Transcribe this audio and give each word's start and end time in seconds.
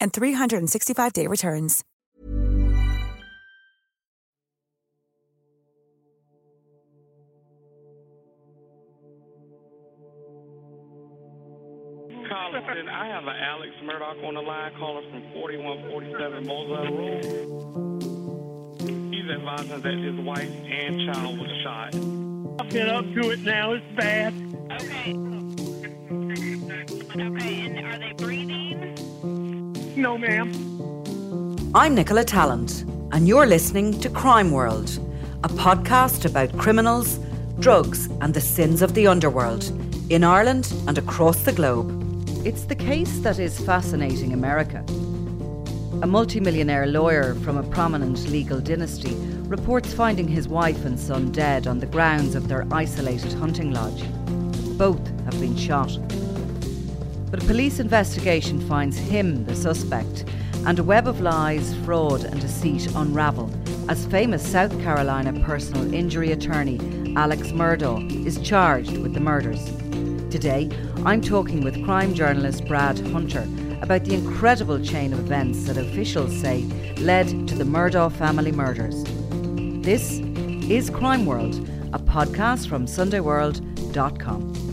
and 0.00 0.12
365-day 0.12 1.26
returns. 1.26 1.84
Collison, 12.28 12.88
I 12.88 13.06
have 13.06 13.22
an 13.24 13.36
Alex 13.36 13.72
Murdaugh 13.84 14.24
on 14.26 14.34
the 14.34 14.40
line 14.40 14.72
calling 14.78 15.08
from 15.10 15.22
4147 15.32 16.46
Moselle 16.46 16.92
Road. 16.92 17.24
He's 19.14 19.30
advising 19.30 19.80
that 19.80 19.94
his 19.94 20.18
wife 20.24 20.50
and 20.50 21.14
child 21.14 21.38
was 21.38 21.50
shot. 21.62 21.94
I've 22.60 22.70
been 22.70 22.88
up 22.88 23.04
to 23.04 23.30
it 23.30 23.40
now. 23.40 23.72
It's 23.72 23.86
bad. 23.96 24.34
Okay. 24.72 25.14
Okay, 27.18 27.66
and 27.66 27.86
are 27.86 27.98
they 27.98 28.12
breathing? 28.16 28.95
No, 29.96 30.18
ma'am. 30.18 30.52
I'm 31.74 31.94
Nicola 31.94 32.22
Tallant, 32.22 32.82
and 33.12 33.26
you're 33.26 33.46
listening 33.46 33.98
to 34.00 34.10
Crime 34.10 34.50
World, 34.50 34.90
a 35.42 35.48
podcast 35.48 36.26
about 36.26 36.54
criminals, 36.58 37.18
drugs, 37.60 38.06
and 38.20 38.34
the 38.34 38.40
sins 38.42 38.82
of 38.82 38.92
the 38.92 39.06
underworld 39.06 39.64
in 40.10 40.22
Ireland 40.22 40.70
and 40.86 40.98
across 40.98 41.44
the 41.44 41.52
globe. 41.52 41.88
It's 42.44 42.64
the 42.64 42.74
case 42.74 43.20
that 43.20 43.38
is 43.38 43.58
fascinating 43.58 44.34
America. 44.34 44.84
A 46.02 46.06
multimillionaire 46.06 46.88
lawyer 46.88 47.34
from 47.36 47.56
a 47.56 47.62
prominent 47.62 48.28
legal 48.28 48.60
dynasty 48.60 49.14
reports 49.48 49.94
finding 49.94 50.28
his 50.28 50.46
wife 50.46 50.84
and 50.84 51.00
son 51.00 51.32
dead 51.32 51.66
on 51.66 51.78
the 51.78 51.86
grounds 51.86 52.34
of 52.34 52.48
their 52.48 52.66
isolated 52.70 53.32
hunting 53.32 53.72
lodge. 53.72 54.04
Both 54.76 55.06
have 55.24 55.40
been 55.40 55.56
shot. 55.56 55.98
But 57.36 57.44
a 57.44 57.48
police 57.48 57.80
investigation 57.80 58.66
finds 58.66 58.96
him 58.96 59.44
the 59.44 59.54
suspect, 59.54 60.24
and 60.64 60.78
a 60.78 60.82
web 60.82 61.06
of 61.06 61.20
lies, 61.20 61.74
fraud, 61.84 62.24
and 62.24 62.40
deceit 62.40 62.88
unravel 62.94 63.52
as 63.90 64.06
famous 64.06 64.42
South 64.42 64.72
Carolina 64.80 65.38
personal 65.44 65.92
injury 65.92 66.32
attorney 66.32 66.80
Alex 67.14 67.48
Murdaugh 67.48 68.24
is 68.24 68.40
charged 68.40 68.96
with 68.96 69.12
the 69.12 69.20
murders. 69.20 69.62
Today, 70.30 70.70
I'm 71.04 71.20
talking 71.20 71.62
with 71.62 71.84
crime 71.84 72.14
journalist 72.14 72.64
Brad 72.64 72.98
Hunter 73.08 73.46
about 73.82 74.04
the 74.04 74.14
incredible 74.14 74.82
chain 74.82 75.12
of 75.12 75.18
events 75.18 75.64
that 75.64 75.76
officials 75.76 76.34
say 76.40 76.62
led 77.00 77.28
to 77.48 77.54
the 77.54 77.64
Murdaugh 77.64 78.12
family 78.12 78.50
murders. 78.50 79.04
This 79.84 80.20
is 80.70 80.88
Crime 80.88 81.26
World, 81.26 81.54
a 81.92 81.98
podcast 81.98 82.66
from 82.66 82.86
SundayWorld.com. 82.86 84.65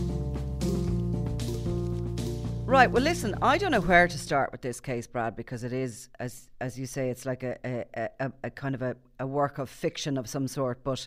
Right. 2.66 2.90
Well, 2.90 3.02
listen. 3.02 3.34
I 3.42 3.58
don't 3.58 3.72
know 3.72 3.80
where 3.80 4.08
to 4.08 4.18
start 4.18 4.50
with 4.50 4.62
this 4.62 4.80
case, 4.80 5.06
Brad, 5.06 5.36
because 5.36 5.64
it 5.64 5.72
is, 5.72 6.08
as 6.18 6.48
as 6.62 6.78
you 6.78 6.86
say, 6.86 7.10
it's 7.10 7.26
like 7.26 7.42
a 7.42 7.58
a, 7.64 8.08
a, 8.18 8.32
a 8.44 8.50
kind 8.50 8.74
of 8.74 8.80
a, 8.80 8.96
a 9.20 9.26
work 9.26 9.58
of 9.58 9.68
fiction 9.68 10.16
of 10.16 10.26
some 10.28 10.48
sort. 10.48 10.82
But 10.82 11.06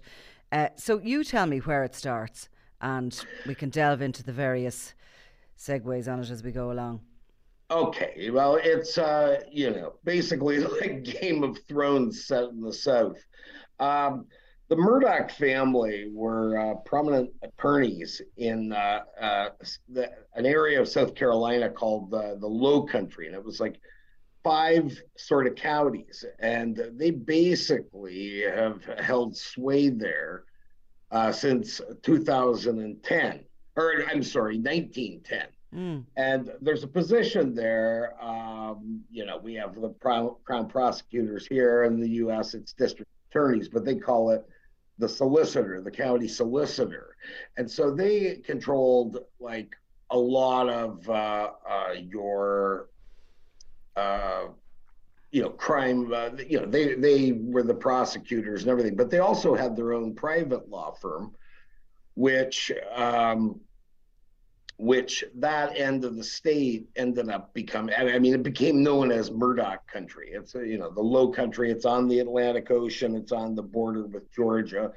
uh, 0.51 0.69
so 0.75 0.99
you 0.99 1.23
tell 1.23 1.47
me 1.47 1.57
where 1.57 1.83
it 1.83 1.95
starts, 1.95 2.47
and 2.79 3.19
we 3.47 3.55
can 3.55 3.69
delve 3.69 4.03
into 4.03 4.23
the 4.23 4.31
various 4.31 4.93
segues 5.57 6.07
on 6.07 6.19
it 6.19 6.29
as 6.29 6.43
we 6.43 6.51
go 6.51 6.71
along. 6.71 7.01
Okay. 7.71 8.29
Well, 8.29 8.59
it's 8.61 8.99
uh, 8.99 9.41
you 9.51 9.71
know 9.71 9.93
basically 10.03 10.59
like 10.81 11.03
Game 11.03 11.43
of 11.43 11.57
Thrones 11.67 12.25
set 12.25 12.43
in 12.45 12.61
the 12.61 12.71
South. 12.71 13.17
Um, 13.79 14.27
the 14.69 14.75
Murdaugh 14.75 15.31
family 15.31 16.09
were 16.11 16.59
uh, 16.59 16.75
prominent 16.85 17.31
attorneys 17.41 18.21
in 18.35 18.73
uh, 18.73 19.01
uh, 19.19 19.49
the, 19.89 20.11
an 20.35 20.45
area 20.45 20.79
of 20.79 20.87
South 20.89 21.15
Carolina 21.15 21.69
called 21.69 22.11
the 22.11 22.37
the 22.39 22.47
Low 22.47 22.83
Country, 22.83 23.27
and 23.27 23.35
it 23.35 23.43
was 23.43 23.59
like 23.59 23.79
five 24.43 24.99
sort 25.17 25.47
of 25.47 25.55
counties, 25.55 26.25
and 26.39 26.81
they 26.93 27.11
basically 27.11 28.41
have 28.41 28.83
held 28.99 29.35
sway 29.35 29.89
there 29.89 30.43
uh, 31.11 31.31
since 31.31 31.79
2010, 32.03 33.45
or 33.75 34.03
I'm 34.09 34.23
sorry, 34.23 34.57
1910. 34.57 35.47
Mm. 35.75 36.05
And 36.15 36.51
there's 36.61 36.83
a 36.83 36.87
position 36.87 37.53
there. 37.53 38.13
Um, 38.21 39.01
you 39.11 39.25
know, 39.25 39.37
we 39.37 39.53
have 39.55 39.75
the 39.75 39.89
crown, 39.99 40.35
crown 40.45 40.67
prosecutors 40.67 41.45
here 41.45 41.83
in 41.83 41.99
the 41.99 42.09
U.S. 42.09 42.53
It's 42.53 42.73
district 42.73 43.11
attorneys, 43.29 43.67
but 43.67 43.83
they 43.83 43.95
call 43.95 44.31
it 44.31 44.47
the 44.97 45.09
solicitor, 45.09 45.81
the 45.81 45.91
county 45.91 46.27
solicitor. 46.27 47.15
And 47.57 47.69
so 47.69 47.91
they 47.91 48.35
controlled 48.45 49.19
like 49.39 49.75
a 50.09 50.17
lot 50.17 50.69
of 50.69 51.07
uh, 51.09 51.51
uh, 51.69 51.93
your, 51.99 52.89
uh, 53.95 54.45
you 55.31 55.41
know, 55.41 55.49
crime. 55.49 56.11
Uh, 56.13 56.29
you 56.47 56.59
know, 56.59 56.65
they 56.65 56.95
they 56.95 57.33
were 57.33 57.63
the 57.63 57.73
prosecutors 57.73 58.61
and 58.61 58.71
everything, 58.71 58.95
but 58.95 59.09
they 59.09 59.19
also 59.19 59.53
had 59.53 59.75
their 59.75 59.93
own 59.93 60.15
private 60.15 60.69
law 60.69 60.91
firm, 60.91 61.35
which 62.15 62.71
um, 62.95 63.59
which 64.77 65.23
that 65.35 65.75
end 65.75 66.05
of 66.05 66.15
the 66.15 66.23
state 66.23 66.87
ended 66.95 67.29
up 67.29 67.51
becoming 67.53 67.95
i 67.97 68.19
mean 68.19 68.33
it 68.33 68.43
became 68.43 68.83
known 68.83 69.11
as 69.11 69.31
murdaugh 69.31 69.79
country. 69.91 70.29
It's 70.31 70.53
you 70.53 70.77
know 70.77 70.91
the 70.91 71.01
low 71.01 71.29
country 71.29 71.71
it's 71.71 71.85
on 71.85 72.07
the 72.07 72.19
atlantic 72.19 72.69
ocean 72.69 73.15
it's 73.15 73.31
on 73.31 73.55
the 73.55 73.63
border 73.63 74.05
with 74.05 74.31
georgia. 74.31 74.91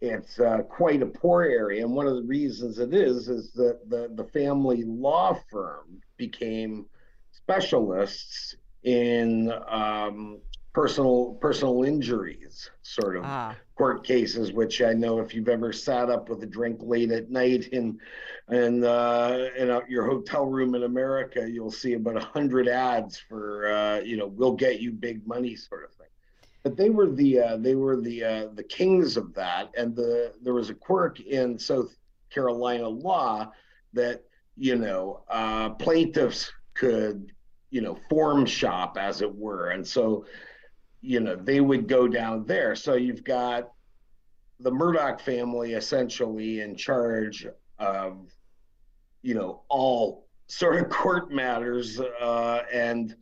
It's 0.00 0.38
uh, 0.38 0.58
quite 0.68 1.02
a 1.02 1.06
poor 1.06 1.42
area 1.42 1.84
and 1.84 1.94
one 1.94 2.06
of 2.06 2.14
the 2.14 2.22
reasons 2.22 2.78
it 2.78 2.94
is 2.94 3.28
is 3.28 3.52
that 3.52 3.80
the, 3.88 4.10
the 4.14 4.24
family 4.30 4.84
law 4.84 5.38
firm 5.50 6.00
became 6.16 6.86
specialists 7.32 8.56
in 8.84 9.52
um, 9.68 10.38
personal 10.78 11.36
personal 11.40 11.82
injuries 11.82 12.70
sort 12.82 13.16
of 13.16 13.24
ah. 13.24 13.52
court 13.76 14.04
cases 14.04 14.52
which 14.52 14.80
i 14.80 14.92
know 14.92 15.18
if 15.18 15.34
you've 15.34 15.48
ever 15.48 15.72
sat 15.72 16.08
up 16.08 16.28
with 16.28 16.40
a 16.44 16.46
drink 16.46 16.78
late 16.80 17.10
at 17.10 17.30
night 17.30 17.66
in 17.72 17.98
in 18.52 18.84
uh, 18.84 19.48
in 19.56 19.66
your 19.88 20.06
hotel 20.06 20.46
room 20.46 20.76
in 20.76 20.84
america 20.84 21.50
you'll 21.50 21.72
see 21.72 21.94
about 21.94 22.16
a 22.16 22.24
hundred 22.24 22.68
ads 22.68 23.18
for 23.18 23.66
uh, 23.66 23.98
you 23.98 24.16
know 24.16 24.28
we'll 24.28 24.54
get 24.54 24.80
you 24.80 24.92
big 24.92 25.26
money 25.26 25.56
sort 25.56 25.82
of 25.84 25.92
thing. 25.94 26.06
But 26.62 26.76
they 26.76 26.90
were 26.90 27.10
the 27.10 27.40
uh, 27.40 27.56
they 27.56 27.74
were 27.74 28.00
the 28.00 28.24
uh, 28.24 28.46
the 28.54 28.62
kings 28.62 29.16
of 29.16 29.34
that. 29.34 29.70
And 29.76 29.96
the 29.96 30.32
there 30.42 30.54
was 30.54 30.70
a 30.70 30.74
quirk 30.74 31.20
in 31.20 31.58
south 31.58 31.96
carolina 32.30 32.88
law 32.88 33.50
that 33.94 34.22
you 34.56 34.76
know 34.76 35.24
uh, 35.28 35.70
plaintiffs 35.70 36.52
could 36.74 37.32
you 37.70 37.80
know 37.80 37.98
forum 38.08 38.46
shop 38.46 38.96
as 38.98 39.22
it 39.22 39.34
were. 39.34 39.70
And 39.70 39.86
so 39.86 40.24
you 41.00 41.20
know, 41.20 41.36
they 41.36 41.60
would 41.60 41.88
go 41.88 42.08
down 42.08 42.44
there. 42.44 42.74
So 42.74 42.94
you've 42.94 43.24
got 43.24 43.72
the 44.60 44.70
Murdaugh 44.70 45.20
family 45.20 45.74
essentially 45.74 46.60
in 46.60 46.76
charge 46.76 47.46
of 47.78 48.28
you 49.22 49.34
know, 49.34 49.62
all 49.68 50.26
sort 50.46 50.82
of 50.82 50.88
court 50.90 51.30
matters 51.30 52.00
uh, 52.00 52.62
and 52.72 53.14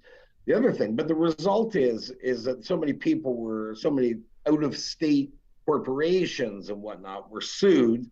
the 0.47 0.55
other 0.55 0.73
thing. 0.73 0.95
But 0.95 1.09
the 1.09 1.15
result 1.15 1.77
is 1.77 2.11
is 2.23 2.45
that 2.45 2.65
so 2.65 2.77
many 2.77 2.93
people 2.93 3.37
were 3.37 3.75
so 3.75 3.91
many 3.91 4.17
out 4.49 4.63
of 4.63 4.77
state 4.77 5.33
corporations 5.65 6.69
and 6.71 6.81
whatnot 6.81 7.31
were 7.31 7.41
sued. 7.41 8.11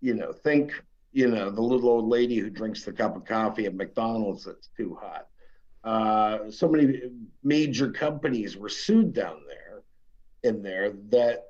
You 0.00 0.14
know, 0.14 0.32
think 0.32 0.72
you 1.12 1.28
know 1.28 1.50
the 1.50 1.62
little 1.62 1.90
old 1.90 2.08
lady 2.08 2.38
who 2.38 2.50
drinks 2.50 2.84
the 2.84 2.92
cup 2.92 3.16
of 3.16 3.24
coffee 3.24 3.66
at 3.66 3.74
McDonald's 3.74 4.44
that's 4.44 4.70
too 4.76 4.96
hot. 5.00 5.28
Uh, 5.86 6.50
so 6.50 6.68
many 6.68 7.00
major 7.42 7.90
companies 7.90 8.56
were 8.56 8.68
sued 8.68 9.14
down 9.14 9.40
there 9.48 9.82
in 10.42 10.62
there 10.62 10.92
that 11.08 11.44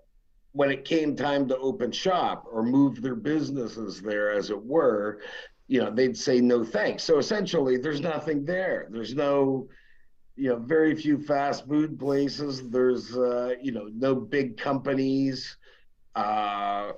when 0.53 0.71
it 0.71 0.85
came 0.85 1.17
time 1.17 1.49
to 1.49 1.56
open 1.59 1.91
shop 1.91 2.47
or 2.50 2.62
move 2.62 3.03
their 3.03 3.15
businesses 3.15 4.00
there 4.00 4.31
as 4.31 4.50
it 4.50 4.65
were 4.65 5.21
you 5.69 5.81
know 5.81 5.91
they'd 5.91 6.17
say 6.17 6.41
no 6.41 6.65
thanks. 6.65 7.03
So 7.03 7.19
essentially 7.19 7.77
there's 7.77 8.00
nothing 8.00 8.44
there. 8.44 8.88
There's 8.91 9.15
no 9.15 9.69
you 10.37 10.50
know 10.50 10.56
very 10.56 10.94
few 10.94 11.19
fast 11.19 11.67
food 11.67 11.99
places. 11.99 12.69
There's 12.69 13.17
uh, 13.17 13.55
you 13.61 13.73
know 13.73 13.88
no 13.93 14.15
big 14.15 14.56
companies. 14.56 15.56
Uh, 16.15 16.93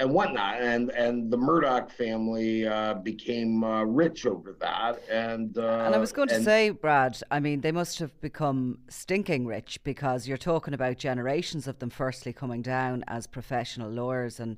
and 0.00 0.10
whatnot. 0.10 0.60
And 0.60 0.90
and 0.90 1.30
the 1.30 1.36
murdaugh 1.36 1.90
family 1.90 2.66
uh, 2.66 2.94
became 2.94 3.62
uh, 3.62 3.84
rich 3.84 4.26
over 4.26 4.56
that. 4.60 5.02
And 5.08 5.56
uh, 5.56 5.84
and 5.86 5.94
i 5.94 5.98
was 5.98 6.12
going 6.12 6.28
to 6.28 6.36
and, 6.36 6.44
say 6.44 6.70
brad 6.70 7.20
i 7.30 7.38
mean 7.38 7.60
they 7.60 7.72
must 7.72 7.98
have 7.98 8.18
become 8.20 8.78
stinking 8.88 9.46
rich 9.46 9.78
because 9.84 10.26
you're 10.26 10.36
talking 10.36 10.74
about 10.74 10.96
generations 10.96 11.66
of 11.66 11.78
them 11.78 11.90
firstly 11.90 12.32
coming 12.32 12.62
down 12.62 13.04
as 13.06 13.26
professional 13.26 13.90
lawyers 13.90 14.40
and 14.40 14.56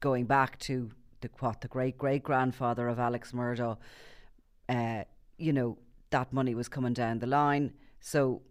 going 0.00 0.24
back 0.24 0.58
to 0.60 0.90
the 1.20 1.28
what 1.40 1.60
the 1.60 1.68
great 1.68 1.98
great 1.98 2.22
grandfather 2.22 2.88
of 2.88 2.98
alex 2.98 3.32
murdaugh. 3.32 3.76
Uh, 4.68 5.02
you 5.38 5.52
know 5.52 5.78
that 6.10 6.32
money 6.32 6.54
was 6.54 6.68
coming 6.68 6.92
down 6.92 7.18
the 7.18 7.26
line. 7.26 7.72
So 8.00 8.42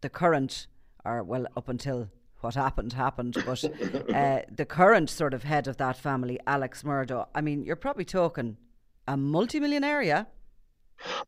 the 0.00 0.08
current, 0.08 0.66
or 1.04 1.22
well, 1.22 1.46
up 1.56 1.68
until 1.68 2.08
what 2.44 2.54
happened 2.54 2.92
happened, 2.92 3.42
but 3.46 3.64
uh, 4.14 4.40
the 4.54 4.66
current 4.66 5.10
sort 5.10 5.34
of 5.34 5.42
head 5.42 5.66
of 5.66 5.78
that 5.78 5.96
family, 5.96 6.38
Alex 6.46 6.82
Murdaugh, 6.82 7.26
I 7.34 7.40
mean, 7.40 7.64
you're 7.64 7.74
probably 7.74 8.04
talking 8.04 8.58
a 9.08 9.16
multimillionaire, 9.16 10.02
yeah? 10.02 10.24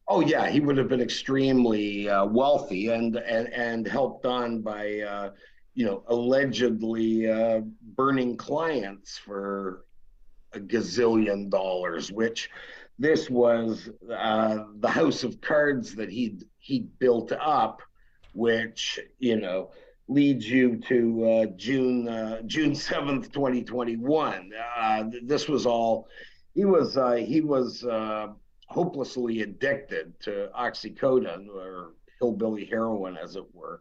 Oh 0.06 0.20
yeah, 0.20 0.48
he 0.48 0.60
would 0.60 0.76
have 0.76 0.88
been 0.88 1.00
extremely 1.00 2.08
uh, 2.08 2.24
wealthy 2.24 2.88
and 2.88 3.16
and 3.16 3.52
and 3.52 3.86
helped 3.86 4.24
on 4.24 4.60
by 4.60 5.00
uh, 5.00 5.30
you 5.74 5.84
know 5.84 6.04
allegedly 6.06 7.28
uh, 7.28 7.60
burning 7.96 8.36
clients 8.36 9.18
for 9.18 9.84
a 10.52 10.60
gazillion 10.60 11.50
dollars, 11.50 12.12
which 12.12 12.50
this 12.98 13.28
was 13.28 13.90
uh, 14.10 14.64
the 14.76 14.88
house 14.88 15.24
of 15.24 15.40
cards 15.40 15.94
that 15.96 16.10
he 16.10 16.38
he 16.58 16.80
built 16.98 17.32
up, 17.32 17.82
which 18.32 19.00
you 19.18 19.36
know 19.36 19.70
leads 20.08 20.48
you 20.48 20.76
to 20.76 21.28
uh, 21.28 21.46
June 21.56 22.08
uh, 22.08 22.42
June 22.42 22.74
seventh, 22.74 23.32
twenty 23.32 23.62
twenty 23.62 23.96
one. 23.96 24.52
Uh, 24.78 25.04
this 25.22 25.48
was 25.48 25.66
all 25.66 26.08
he 26.54 26.64
was 26.64 26.96
uh, 26.96 27.14
he 27.14 27.40
was 27.40 27.84
uh, 27.84 28.28
hopelessly 28.66 29.42
addicted 29.42 30.18
to 30.20 30.50
oxycodone 30.58 31.48
or 31.48 31.94
hillbilly 32.20 32.64
heroin, 32.64 33.16
as 33.16 33.36
it 33.36 33.44
were. 33.52 33.80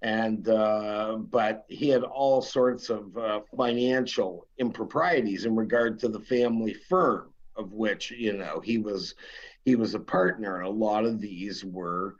And 0.00 0.44
but 0.44 1.64
he 1.68 1.88
had 1.88 2.04
all 2.04 2.40
sorts 2.40 2.88
of 2.88 3.16
financial 3.56 4.46
improprieties 4.58 5.44
in 5.44 5.56
regard 5.56 5.98
to 6.00 6.08
the 6.08 6.20
family 6.20 6.74
firm 6.88 7.32
of 7.58 7.72
which 7.72 8.12
you 8.12 8.32
know 8.32 8.60
he 8.60 8.78
was 8.78 9.16
he 9.64 9.74
was 9.74 9.94
a 9.94 10.00
partner 10.00 10.58
and 10.58 10.66
a 10.66 10.70
lot 10.70 11.04
of 11.04 11.20
these 11.20 11.64
were 11.64 12.14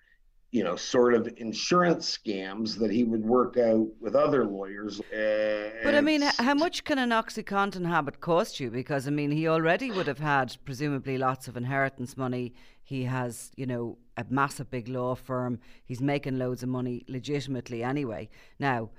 you 0.50 0.65
know 0.65 0.77
sort 0.77 1.15
of 1.15 1.29
insurance 1.37 2.19
scams 2.19 2.79
that 2.79 2.91
he 2.91 3.05
would 3.05 3.25
work 3.25 3.56
out 3.59 3.87
with 4.00 4.15
other 4.15 4.45
lawyers 4.47 5.00
uh, 5.00 5.71
but 5.85 5.95
i 5.95 6.00
mean 6.00 6.23
how 6.39 6.55
much 6.55 6.85
can 6.85 6.99
an 6.99 7.11
oxycontin 7.11 7.87
habit 7.87 8.21
cost 8.21 8.59
you? 8.59 8.71
Because 8.71 9.06
i 9.06 9.11
mean 9.11 9.31
he 9.31 9.47
already 9.47 9.91
would 9.91 10.06
have 10.06 10.19
had 10.19 10.56
presumably 10.65 11.19
lots 11.19 11.49
of 11.49 11.56
inheritance 11.56 12.17
money. 12.17 12.55
He 12.83 13.05
has 13.05 13.50
you 13.56 13.67
know 13.67 13.99
a 14.17 14.25
massive 14.31 14.71
big 14.71 14.89
law 14.89 15.15
firm. 15.15 15.61
He's 15.85 16.00
making 16.00 16.39
loads 16.39 16.62
of 16.62 16.71
money 16.71 17.05
legitimately 17.09 17.83
anyway. 17.83 18.31
Now 18.59 18.91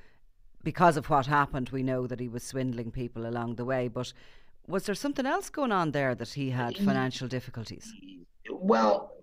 because 0.64 0.98
of 0.98 1.10
what 1.10 1.26
happened 1.26 1.70
we 1.70 1.82
know 1.82 2.06
that 2.06 2.20
he 2.20 2.28
was 2.28 2.44
swindling 2.44 2.92
people 2.92 3.26
along 3.26 3.56
the 3.56 3.66
way 3.66 3.88
but 3.88 4.14
was 4.68 4.86
there 4.86 4.96
something 4.96 5.26
else 5.26 5.50
going 5.50 5.72
on 5.72 5.92
there 5.92 6.14
that 6.14 6.30
he 6.30 6.52
had 6.52 6.78
financial 6.78 7.28
difficulties? 7.28 7.92
Well, 8.52 9.14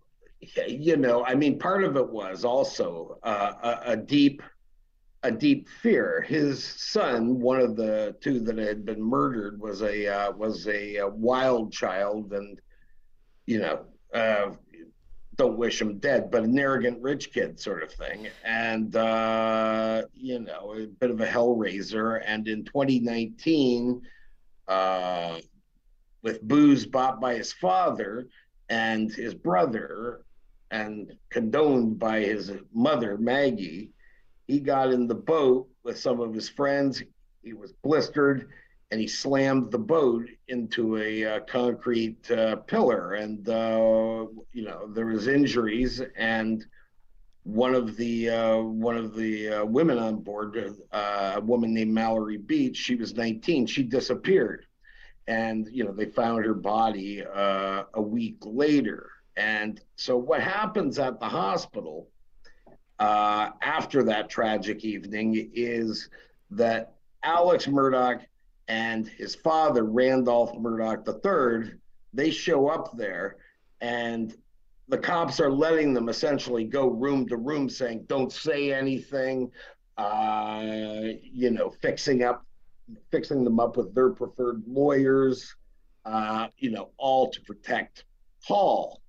you 0.41 0.97
know, 0.97 1.25
I 1.25 1.35
mean, 1.35 1.59
part 1.59 1.85
of 1.85 1.97
it 1.97 2.09
was 2.09 2.45
also 2.45 3.19
uh, 3.23 3.53
a, 3.63 3.93
a, 3.93 3.97
deep, 3.97 4.43
a 5.23 5.31
deep 5.31 5.69
fear. 5.69 6.25
His 6.27 6.63
son, 6.63 7.41
one 7.41 7.61
of 7.61 7.77
the 7.77 8.15
two 8.21 8.41
that 8.41 8.59
had 8.59 8.85
been 8.85 9.03
murdered, 9.03 9.61
was 9.61 9.83
a 9.83 10.07
uh, 10.07 10.33
was 10.33 10.67
a, 10.67 10.97
a, 10.97 11.09
wild 11.09 11.73
child, 11.73 12.33
and 12.33 12.61
you 13.47 13.61
know, 13.61 13.87
uh, 14.13 14.51
don't 15.37 15.57
wish 15.57 15.81
him 15.81 15.99
dead, 15.99 16.31
but 16.31 16.45
an 16.45 16.59
arrogant 16.59 17.01
rich 17.03 17.33
kid 17.33 17.59
sort 17.59 17.83
of 17.83 17.93
thing, 17.93 18.29
and 18.45 18.95
uh, 18.97 20.03
you 20.15 20.41
know, 20.41 20.75
a 20.77 20.87
bit 20.87 21.11
of 21.11 21.21
a 21.21 21.27
hellraiser. 21.27 22.23
And 22.25 22.47
in 22.47 22.65
2019 22.65 24.03
uh, 24.69 25.39
with 26.23 26.43
booze 26.43 26.87
bought 26.87 27.21
by 27.21 27.35
his 27.35 27.53
father 27.53 28.27
and 28.69 29.13
his 29.13 29.35
brother 29.35 30.23
and 30.71 31.13
condoned 31.31 31.99
by 31.99 32.21
his 32.21 32.53
mother, 32.73 33.17
Maggie. 33.19 33.91
He 34.47 34.61
got 34.61 34.93
in 34.93 35.07
the 35.07 35.15
boat 35.15 35.69
with 35.83 35.99
some 35.99 36.21
of 36.21 36.33
his 36.33 36.49
friends. 36.49 37.03
He 37.43 37.53
was 37.53 37.73
blistered 37.83 38.49
and 38.91 39.01
he 39.01 39.09
slammed 39.09 39.73
the 39.73 39.79
boat 39.79 40.29
into 40.49 40.99
a 40.99 41.25
uh, 41.25 41.41
concrete 41.41 42.31
uh, 42.31 42.57
pillar. 42.57 43.15
And, 43.15 43.49
uh, 43.49 44.27
you 44.53 44.65
know, 44.65 44.89
there 44.93 45.07
was 45.07 45.27
injuries 45.27 46.01
and 46.17 46.65
one 47.47 47.77
of 47.77 47.97
the 47.97 48.29
uh, 48.29 48.59
one 48.59 48.97
of 48.97 49.15
the 49.15 49.49
uh, 49.49 49.65
women 49.65 49.99
on 49.99 50.17
board, 50.17 50.75
uh, 50.91 51.33
a 51.37 51.41
woman 51.41 51.73
named 51.73 51.95
Mallory 51.95 52.39
Beach, 52.39 52.77
she 52.77 52.97
was 52.97 53.15
19. 53.15 53.67
She 53.67 53.85
disappeared, 53.85 54.67
and 55.29 55.69
you 55.71 55.85
know 55.85 55.93
they 55.93 56.07
found 56.07 56.45
her 56.45 56.55
body 56.55 57.25
uh, 57.25 57.85
a 57.95 58.03
week 58.03 58.39
later. 58.41 59.09
And 59.37 59.81
so 59.97 60.17
what 60.17 60.41
happens 60.41 60.99
at 60.99 61.21
the 61.21 61.29
hospital 61.29 62.09
uh, 62.99 63.51
after 63.63 64.03
that 64.05 64.31
tragic 64.31 64.85
evening 64.85 65.51
is 65.55 66.09
that 66.51 66.95
Alex 67.23 67.67
Murdaugh 67.67 68.21
and 68.69 69.07
his 69.07 69.35
father, 69.35 69.85
Randolph 69.85 70.55
Murdaugh 70.55 71.07
III, 71.07 71.75
they 72.15 72.31
show 72.31 72.69
up 72.69 72.97
there 72.97 73.37
and 73.81 74.35
the 74.89 74.99
cops 74.99 75.41
are 75.41 75.51
letting 75.51 75.93
them 75.93 76.09
essentially 76.09 76.65
go 76.65 76.89
room 76.89 77.27
to 77.29 77.37
room 77.37 77.69
saying 77.69 78.05
don't 78.09 78.33
say 78.33 78.73
anything 78.73 79.51
uh, 79.99 80.63
you 81.23 81.51
know 81.51 81.71
fixing 81.83 82.23
up 82.23 82.45
fixing 83.11 83.45
them 83.45 83.59
up 83.59 83.77
with 83.77 83.95
their 83.95 84.11
preferred 84.11 84.63
lawyers 84.67 85.55
uh, 86.05 86.49
you 86.59 86.71
know 86.71 86.91
all 86.97 87.31
to 87.31 87.41
protect 87.43 88.05
paul 88.47 89.01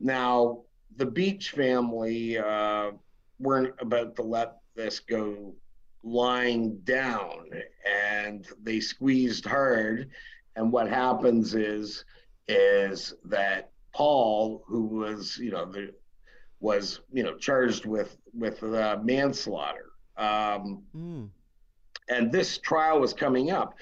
now 0.00 0.62
the 0.96 1.06
beach 1.06 1.50
family 1.50 2.38
uh, 2.38 2.90
weren't 3.38 3.74
about 3.80 4.16
to 4.16 4.22
let 4.22 4.58
this 4.74 5.00
go 5.00 5.54
lying 6.02 6.78
down 6.84 7.50
and 7.86 8.46
they 8.62 8.80
squeezed 8.80 9.44
hard 9.44 10.08
and 10.56 10.72
what 10.72 10.88
happens 10.88 11.54
is 11.54 12.04
is 12.48 13.14
that 13.24 13.70
Paul, 13.92 14.62
who 14.66 14.84
was, 14.84 15.38
you 15.38 15.50
know, 15.50 15.64
the, 15.64 15.92
was, 16.60 17.00
you 17.12 17.22
know, 17.22 17.36
charged 17.36 17.86
with 17.86 18.16
with 18.34 18.62
uh, 18.62 18.98
manslaughter. 19.02 19.90
Um, 20.16 20.82
mm. 20.94 21.28
And 22.08 22.30
this 22.30 22.58
trial 22.58 23.00
was 23.00 23.12
coming 23.12 23.50
up, 23.50 23.74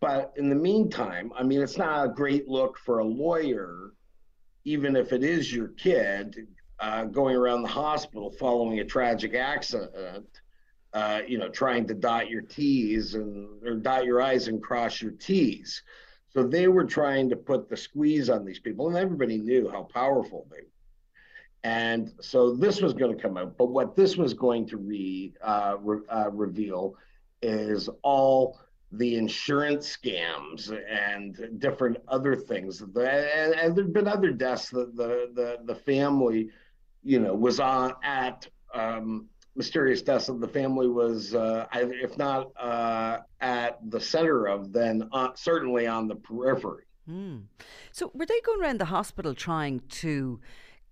but 0.00 0.32
in 0.36 0.48
the 0.48 0.54
meantime, 0.54 1.32
I 1.36 1.42
mean, 1.42 1.60
it's 1.60 1.78
not 1.78 2.04
a 2.04 2.08
great 2.08 2.46
look 2.48 2.78
for 2.78 3.00
a 3.00 3.04
lawyer, 3.04 3.92
even 4.64 4.96
if 4.96 5.12
it 5.12 5.22
is 5.22 5.52
your 5.52 5.68
kid, 5.68 6.46
uh, 6.80 7.04
going 7.04 7.36
around 7.36 7.62
the 7.62 7.68
hospital 7.68 8.30
following 8.30 8.80
a 8.80 8.84
tragic 8.84 9.34
accident. 9.34 10.26
Uh, 10.94 11.22
you 11.26 11.38
know, 11.38 11.48
trying 11.48 11.86
to 11.86 11.94
dot 11.94 12.28
your 12.28 12.42
T's 12.42 13.14
and 13.14 13.48
or 13.66 13.76
dot 13.76 14.04
your 14.04 14.20
I's 14.20 14.48
and 14.48 14.62
cross 14.62 15.00
your 15.00 15.12
T's. 15.12 15.82
So 16.28 16.42
they 16.46 16.68
were 16.68 16.84
trying 16.84 17.30
to 17.30 17.36
put 17.36 17.68
the 17.70 17.78
squeeze 17.78 18.28
on 18.28 18.44
these 18.44 18.58
people, 18.58 18.88
and 18.88 18.96
everybody 18.98 19.38
knew 19.38 19.70
how 19.70 19.84
powerful 19.84 20.46
they 20.50 20.58
were. 20.58 20.72
And 21.64 22.12
so 22.20 22.54
this 22.54 22.80
was 22.82 22.92
going 22.92 23.16
to 23.16 23.22
come 23.22 23.36
out. 23.36 23.56
But 23.56 23.70
what 23.70 23.96
this 23.96 24.16
was 24.16 24.34
going 24.34 24.66
to 24.68 24.76
re, 24.76 25.32
uh, 25.42 25.76
re 25.80 26.00
uh, 26.10 26.30
reveal 26.30 26.96
is 27.40 27.88
all 28.02 28.58
the 28.92 29.16
insurance 29.16 29.96
scams 29.96 30.70
and 30.90 31.58
different 31.58 31.96
other 32.08 32.36
things. 32.36 32.80
And, 32.80 32.94
and 32.96 33.74
there've 33.74 33.92
been 33.92 34.08
other 34.08 34.30
deaths 34.30 34.68
that 34.70 34.96
the 34.96 35.30
the 35.34 35.58
the 35.64 35.74
family, 35.74 36.50
you 37.02 37.18
know, 37.18 37.34
was 37.34 37.58
on 37.58 37.94
at 38.02 38.46
um, 38.74 39.28
mysterious 39.56 40.02
deaths 40.02 40.26
that 40.26 40.40
the 40.40 40.48
family 40.48 40.88
was, 40.88 41.34
uh, 41.34 41.66
if 41.72 42.16
not 42.18 42.50
uh, 42.58 43.18
at 43.40 43.78
the 43.90 44.00
center 44.00 44.46
of, 44.46 44.72
then 44.72 45.08
uh, 45.12 45.28
certainly 45.34 45.86
on 45.86 46.08
the 46.08 46.16
periphery. 46.16 46.84
Mm. 47.08 47.44
So 47.92 48.10
were 48.14 48.26
they 48.26 48.40
going 48.40 48.60
around 48.60 48.78
the 48.78 48.86
hospital 48.86 49.34
trying 49.34 49.80
to? 49.88 50.40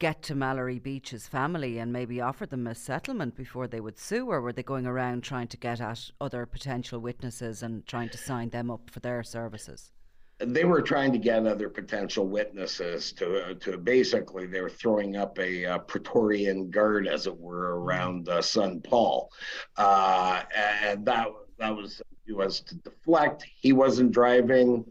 Get 0.00 0.22
to 0.22 0.34
Mallory 0.34 0.78
Beach's 0.78 1.28
family 1.28 1.78
and 1.78 1.92
maybe 1.92 2.20
offer 2.20 2.46
them 2.46 2.66
a 2.66 2.74
settlement 2.74 3.36
before 3.36 3.68
they 3.68 3.80
would 3.80 3.98
sue, 3.98 4.26
or 4.26 4.40
were 4.40 4.52
they 4.52 4.62
going 4.62 4.86
around 4.86 5.22
trying 5.22 5.46
to 5.48 5.56
get 5.56 5.80
at 5.80 6.10
other 6.20 6.46
potential 6.46 6.98
witnesses 6.98 7.62
and 7.62 7.86
trying 7.86 8.08
to 8.08 8.18
sign 8.18 8.48
them 8.48 8.70
up 8.70 8.90
for 8.90 9.00
their 9.00 9.22
services? 9.22 9.92
They 10.38 10.64
were 10.64 10.80
trying 10.80 11.12
to 11.12 11.18
get 11.18 11.46
other 11.46 11.68
potential 11.68 12.26
witnesses 12.26 13.12
to 13.12 13.54
to 13.56 13.76
basically 13.76 14.46
they 14.46 14.62
were 14.62 14.70
throwing 14.70 15.16
up 15.16 15.38
a, 15.38 15.64
a 15.64 15.78
Praetorian 15.78 16.70
guard, 16.70 17.06
as 17.06 17.26
it 17.26 17.38
were, 17.38 17.74
mm-hmm. 17.74 17.84
around 17.84 18.28
uh, 18.30 18.40
son 18.40 18.80
Paul, 18.80 19.30
uh, 19.76 20.42
and 20.82 21.04
that 21.04 21.28
that 21.58 21.76
was 21.76 22.00
was 22.26 22.60
to 22.60 22.74
deflect. 22.76 23.44
He 23.60 23.74
wasn't 23.74 24.12
driving 24.12 24.86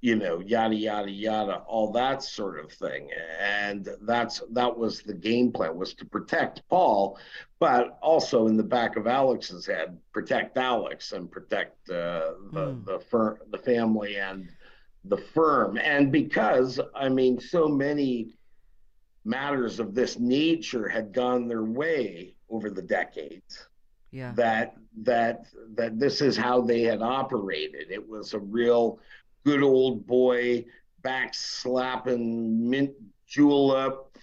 you 0.00 0.16
know, 0.16 0.40
yada 0.40 0.74
yada 0.74 1.10
yada, 1.10 1.62
all 1.66 1.92
that 1.92 2.22
sort 2.22 2.58
of 2.58 2.72
thing. 2.72 3.10
And 3.38 3.88
that's 4.02 4.42
that 4.52 4.76
was 4.76 5.02
the 5.02 5.14
game 5.14 5.52
plan 5.52 5.76
was 5.76 5.94
to 5.94 6.06
protect 6.06 6.62
Paul, 6.68 7.18
but 7.58 7.98
also 8.02 8.46
in 8.46 8.56
the 8.56 8.62
back 8.62 8.96
of 8.96 9.06
Alex's 9.06 9.66
head, 9.66 9.98
protect 10.12 10.56
Alex 10.56 11.12
and 11.12 11.30
protect 11.30 11.90
uh, 11.90 12.32
the 12.52 12.66
mm. 12.66 12.84
the 12.86 12.98
firm, 12.98 13.38
the 13.50 13.58
family, 13.58 14.16
and 14.16 14.48
the 15.04 15.18
firm. 15.18 15.76
And 15.76 16.10
because 16.10 16.80
I 16.94 17.08
mean, 17.10 17.38
so 17.38 17.68
many 17.68 18.34
matters 19.24 19.80
of 19.80 19.94
this 19.94 20.18
nature 20.18 20.88
had 20.88 21.12
gone 21.12 21.46
their 21.46 21.64
way 21.64 22.34
over 22.48 22.70
the 22.70 22.82
decades. 22.82 23.66
Yeah. 24.12 24.32
That 24.34 24.76
that 25.02 25.44
that 25.74 26.00
this 26.00 26.20
is 26.20 26.36
how 26.36 26.62
they 26.62 26.82
had 26.82 27.00
operated. 27.02 27.90
It 27.90 28.08
was 28.08 28.34
a 28.34 28.40
real 28.40 28.98
good 29.44 29.62
old 29.62 30.06
boy, 30.06 30.64
back 31.02 31.34
slapping, 31.34 32.68
mint 32.68 32.92
julep, 33.26 34.16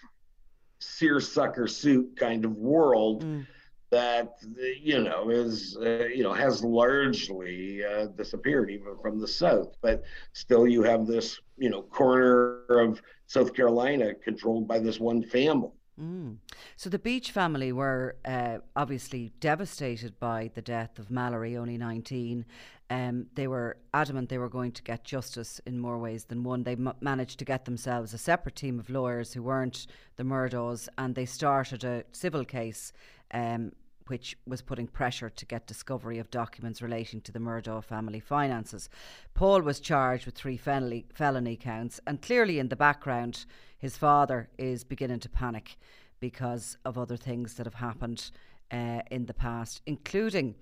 seersucker 0.79 1.67
suit 1.67 2.15
kind 2.17 2.45
of 2.45 2.55
world. 2.55 3.23
Mm. 3.23 3.47
That 3.89 4.33
you 4.81 5.01
know 5.01 5.29
is 5.29 5.77
uh, 5.81 6.07
you 6.07 6.21
know 6.21 6.33
has 6.33 6.61
largely 6.61 7.85
uh, 7.85 8.07
disappeared 8.07 8.69
even 8.69 8.97
from 9.01 9.17
the 9.17 9.27
South, 9.29 9.77
but 9.81 10.03
still 10.33 10.67
you 10.67 10.83
have 10.83 11.07
this 11.07 11.39
you 11.57 11.69
know 11.69 11.83
corner 11.83 12.65
of 12.69 13.01
South 13.27 13.53
Carolina 13.53 14.13
controlled 14.13 14.67
by 14.67 14.79
this 14.79 14.99
one 14.99 15.23
family. 15.23 15.71
Mm. 15.99 16.37
So 16.75 16.89
the 16.89 16.99
Beach 16.99 17.31
family 17.31 17.71
were 17.71 18.17
uh, 18.23 18.59
obviously 18.75 19.31
devastated 19.39 20.19
by 20.19 20.51
the 20.53 20.61
death 20.61 20.99
of 20.99 21.09
Mallory, 21.09 21.57
only 21.57 21.77
19. 21.77 22.45
Um, 22.89 23.27
they 23.35 23.47
were 23.47 23.77
adamant 23.93 24.29
they 24.29 24.37
were 24.37 24.49
going 24.49 24.71
to 24.71 24.83
get 24.83 25.03
justice 25.03 25.59
in 25.65 25.79
more 25.79 25.97
ways 25.97 26.25
than 26.25 26.43
one. 26.43 26.63
They 26.63 26.73
m- 26.73 26.93
managed 27.01 27.39
to 27.39 27.45
get 27.45 27.65
themselves 27.65 28.13
a 28.13 28.17
separate 28.17 28.55
team 28.55 28.79
of 28.79 28.89
lawyers 28.89 29.33
who 29.33 29.43
weren't 29.43 29.87
the 30.15 30.23
Murdaughs, 30.23 30.87
and 30.97 31.13
they 31.13 31.25
started 31.25 31.83
a 31.83 32.03
civil 32.11 32.45
case. 32.45 32.93
Um, 33.33 33.73
which 34.09 34.37
was 34.45 34.61
putting 34.61 34.87
pressure 34.87 35.29
to 35.29 35.45
get 35.45 35.67
discovery 35.67 36.17
of 36.17 36.31
documents 36.31 36.81
relating 36.81 37.21
to 37.21 37.31
the 37.31 37.39
Murdaugh 37.39 37.83
family 37.83 38.21
finances. 38.21 38.89
Paul 39.33 39.61
was 39.61 39.81
charged 39.81 40.25
with 40.25 40.35
three 40.35 40.55
felony, 40.55 41.05
felony 41.13 41.57
counts, 41.57 41.99
and 42.07 42.21
clearly 42.21 42.59
in 42.59 42.69
the 42.69 42.75
background, 42.75 43.45
his 43.77 43.97
father 43.97 44.49
is 44.57 44.83
beginning 44.83 45.19
to 45.19 45.29
panic 45.29 45.77
because 46.19 46.77
of 46.85 46.97
other 46.97 47.17
things 47.17 47.55
that 47.55 47.65
have 47.65 47.75
happened 47.75 48.31
uh, 48.71 49.01
in 49.11 49.25
the 49.25 49.33
past, 49.33 49.81
including 49.85 50.55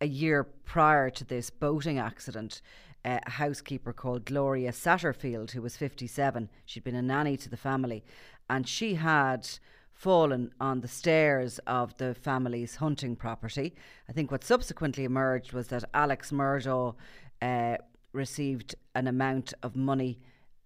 a 0.00 0.06
year 0.06 0.44
prior 0.44 1.10
to 1.10 1.24
this 1.24 1.50
boating 1.50 1.98
accident, 1.98 2.60
uh, 3.04 3.18
a 3.26 3.30
housekeeper 3.30 3.92
called 3.92 4.24
Gloria 4.24 4.72
Satterfield, 4.72 5.52
who 5.52 5.62
was 5.62 5.76
57, 5.76 6.50
she'd 6.64 6.84
been 6.84 6.94
a 6.94 7.02
nanny 7.02 7.36
to 7.36 7.48
the 7.48 7.56
family, 7.56 8.04
and 8.50 8.68
she 8.68 8.94
had 8.94 9.48
fallen 9.92 10.52
on 10.60 10.80
the 10.80 10.88
stairs 10.88 11.58
of 11.66 11.96
the 11.96 12.14
family's 12.14 12.76
hunting 12.76 13.16
property. 13.16 13.74
I 14.08 14.12
think 14.12 14.30
what 14.30 14.44
subsequently 14.44 15.04
emerged 15.04 15.52
was 15.52 15.68
that 15.68 15.84
Alex 15.94 16.30
Murdaugh 16.30 16.94
uh, 17.40 17.76
received 18.12 18.74
an 18.94 19.06
amount 19.06 19.54
of 19.62 19.74
money 19.74 20.18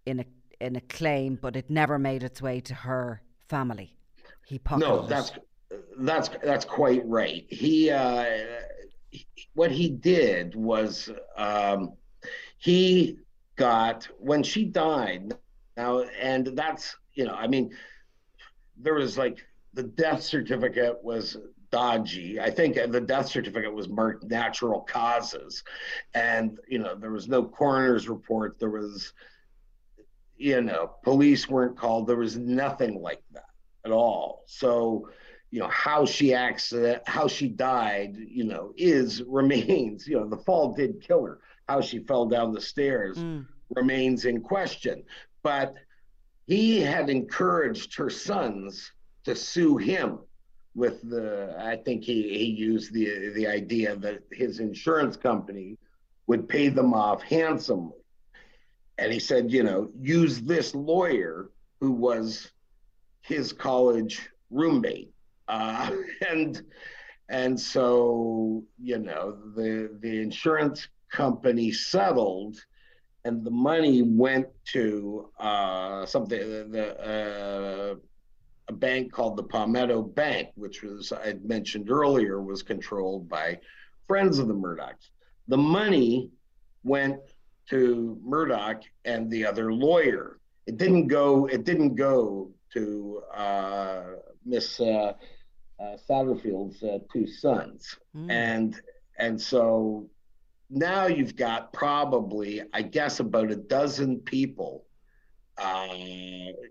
in 0.07 0.21
a 0.21 0.25
in 0.61 0.77
a 0.77 0.81
claim, 0.83 1.39
but 1.41 1.57
it 1.57 1.71
never 1.71 1.99
made 1.99 2.23
its 2.23 2.43
way 2.43 2.61
to 2.61 2.75
her 2.75 3.23
family. 3.49 3.97
He 4.47 4.59
pocketed 4.59 4.89
no, 4.89 5.07
that's 5.07 5.33
that's 5.99 6.29
that's 6.43 6.65
quite 6.65 7.07
right. 7.07 7.47
He 7.49 7.91
uh, 7.91 8.25
what 9.55 9.71
he 9.71 9.91
did 9.91 10.55
was 10.55 11.11
um, 11.37 11.93
he 12.59 13.19
got 13.57 14.09
when 14.19 14.43
she 14.43 14.65
died 14.65 15.35
now 15.77 16.01
and 16.21 16.47
that's 16.55 16.97
you 17.15 17.25
know 17.25 17.35
i 17.35 17.47
mean 17.47 17.71
there 18.77 18.95
was 18.95 19.19
like 19.19 19.45
the 19.75 19.83
death 19.83 20.23
certificate 20.23 20.99
was 21.03 21.37
dodgy. 21.71 22.41
I 22.41 22.51
think 22.51 22.75
the 22.75 23.01
death 23.01 23.29
certificate 23.29 23.73
was 23.73 23.89
marked 23.89 24.25
natural 24.25 24.81
causes. 24.81 25.63
And 26.15 26.59
you 26.69 26.79
know 26.79 26.95
there 26.95 27.11
was 27.11 27.29
no 27.29 27.45
coroner's 27.45 28.09
report. 28.09 28.59
There 28.59 28.71
was 28.71 29.13
you 30.37 30.61
know 30.63 30.93
police 31.03 31.49
weren't 31.49 31.77
called. 31.77 32.07
There 32.07 32.17
was 32.17 32.37
nothing 32.37 33.01
like 33.01 33.23
that 33.33 33.45
at 33.85 33.93
all. 33.93 34.43
So 34.47 35.09
you 35.51 35.59
know 35.59 35.69
how 35.69 36.05
she 36.05 36.33
accident 36.33 37.03
how 37.07 37.27
she 37.27 37.49
died 37.49 38.17
you 38.17 38.45
know 38.45 38.73
is 38.77 39.23
remains 39.27 40.07
you 40.07 40.19
know 40.19 40.29
the 40.29 40.39
fall 40.39 40.75
did 40.75 41.01
kill 41.01 41.25
her. 41.25 41.41
How 41.69 41.81
she 41.81 42.01
fell 42.01 42.27
down 42.27 42.53
the 42.53 42.61
stairs 42.61 43.19
mm. 43.19 43.47
remains 43.77 44.25
in 44.25 44.41
question. 44.41 45.05
But 45.45 45.75
he 46.49 46.81
had 46.81 47.09
encouraged 47.09 47.97
her 47.97 48.11
sons 48.11 48.91
to 49.25 49.37
sue 49.37 49.77
him 49.77 50.19
with 50.75 51.09
the 51.09 51.55
i 51.59 51.77
think 51.77 52.05
he 52.05 52.23
he 52.39 52.45
used 52.45 52.93
the 52.93 53.31
the 53.35 53.47
idea 53.47 53.97
that 53.97 54.23
his 54.31 54.61
insurance 54.61 55.17
company 55.17 55.77
would 56.29 56.49
pay 56.49 56.69
them 56.69 56.95
off 56.95 57.23
handsomely. 57.23 57.99
And 58.99 59.13
he 59.13 59.19
said 59.19 59.51
you 59.51 59.63
know 59.63 59.91
use 60.01 60.41
this 60.41 60.75
lawyer 60.75 61.51
who 61.81 61.93
was 61.93 62.51
his 63.23 63.53
college 63.53 64.29
roommate 64.51 65.13
uh, 65.51 65.91
and 66.31 66.63
and 67.29 67.59
so 67.59 68.65
you 68.79 68.99
know 68.99 69.37
the 69.55 69.97
the 70.01 70.21
insurance 70.21 70.89
company 71.11 71.73
settled 71.73 72.57
and 73.25 73.45
the 73.45 73.51
money 73.51 74.03
went 74.03 74.47
to 74.65 75.31
uh, 75.39 76.07
something 76.07 76.39
the 76.71 76.97
uh, 77.01 77.95
a 78.69 78.73
bank 78.73 79.13
called 79.13 79.37
the 79.37 79.43
Palmetto 79.43 80.01
Bank, 80.01 80.51
which 80.55 80.83
was 80.83 81.13
I 81.13 81.35
mentioned 81.45 81.91
earlier 81.91 82.41
was 82.41 82.63
controlled 82.63 83.29
by 83.29 83.59
friends 84.07 84.39
of 84.39 84.47
the 84.47 84.55
Murdaughs. 84.55 85.11
The 85.49 85.59
money 85.59 86.31
went 86.85 87.19
to 87.71 88.19
Murdaugh 88.25 88.81
and 89.05 89.29
the 89.29 89.45
other 89.45 89.73
lawyer. 89.73 90.39
It 90.67 90.77
didn't 90.77 91.09
go. 91.09 91.47
It 91.47 91.65
didn't 91.65 91.97
go 91.97 92.53
to 92.75 93.23
uh, 93.35 94.03
Miss 94.45 94.81
uh, 94.81 95.15
uh, 95.81 95.97
Satterfield's 95.97 96.83
uh, 96.83 96.99
two 97.13 97.27
sons, 97.27 97.97
mm. 98.15 98.31
and 98.31 98.81
and 99.19 99.41
so 99.41 100.09
now 100.71 101.07
you've 101.07 101.37
got 101.37 101.73
probably, 101.73 102.63
I 102.73 102.83
guess, 102.83 103.21
about 103.21 103.51
a 103.51 103.57
dozen 103.57 104.19
people, 104.21 104.85
uh, 105.59 105.89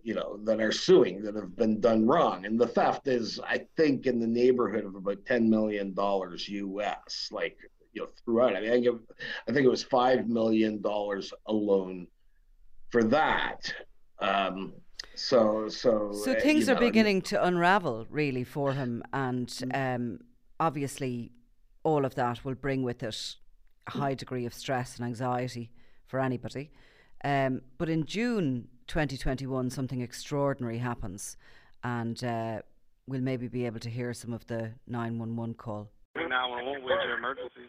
you 0.04 0.16
know, 0.16 0.40
that 0.44 0.62
are 0.62 0.72
suing 0.72 1.22
that 1.24 1.36
have 1.36 1.56
been 1.56 1.82
done 1.82 2.08
wrong, 2.08 2.46
and 2.46 2.60
the 2.60 2.68
theft 2.68 3.08
is, 3.08 3.40
I 3.46 3.66
think, 3.76 4.06
in 4.06 4.20
the 4.20 4.28
neighborhood 4.28 4.86
of 4.86 4.96
about 4.96 5.26
ten 5.26 5.50
million 5.50 5.94
dollars 5.94 6.48
U.S. 6.48 7.30
Like 7.32 7.58
you 7.94 8.04
know, 8.04 8.10
throughout. 8.24 8.56
I 8.56 8.62
mean, 8.62 8.70
I 8.70 8.74
think 8.74 8.86
it, 8.86 8.94
I 9.48 9.52
think 9.52 9.66
it 9.66 9.70
was 9.70 9.84
five 9.84 10.28
million 10.28 10.82
dollars 10.82 11.34
alone 11.48 12.08
for 12.90 13.04
that. 13.06 13.74
Um, 14.20 14.74
so, 15.20 15.68
so, 15.68 16.12
so 16.14 16.32
uh, 16.32 16.40
things 16.40 16.70
are 16.70 16.76
know, 16.76 16.80
beginning 16.80 17.22
to 17.24 17.44
unravel 17.44 18.08
really 18.10 18.46
for 18.46 18.72
him, 18.72 19.04
and 19.12 19.48
mm. 19.48 19.96
um, 19.96 20.20
obviously, 20.60 21.32
all 21.84 22.06
of 22.06 22.16
that 22.16 22.46
will 22.46 22.56
bring 22.56 22.84
with 22.84 23.04
it 23.04 23.36
a 23.88 23.92
high 23.92 24.14
degree 24.14 24.46
of 24.46 24.54
stress 24.54 24.98
and 24.98 25.06
anxiety 25.06 25.72
for 26.08 26.22
anybody. 26.22 26.72
Um, 27.24 27.62
but 27.78 27.90
in 27.90 28.06
June 28.06 28.70
2021, 28.88 29.70
something 29.70 30.02
extraordinary 30.02 30.78
happens, 30.78 31.36
and 31.84 32.24
uh, 32.24 32.62
we'll 33.06 33.22
maybe 33.22 33.50
be 33.50 33.66
able 33.66 33.80
to 33.80 33.90
hear 33.90 34.14
some 34.14 34.32
of 34.32 34.48
the 34.48 34.72
911 34.88 35.56
call. 35.56 35.90
911, 36.16 36.84
where's 36.84 37.04
your 37.06 37.18
emergency? 37.18 37.68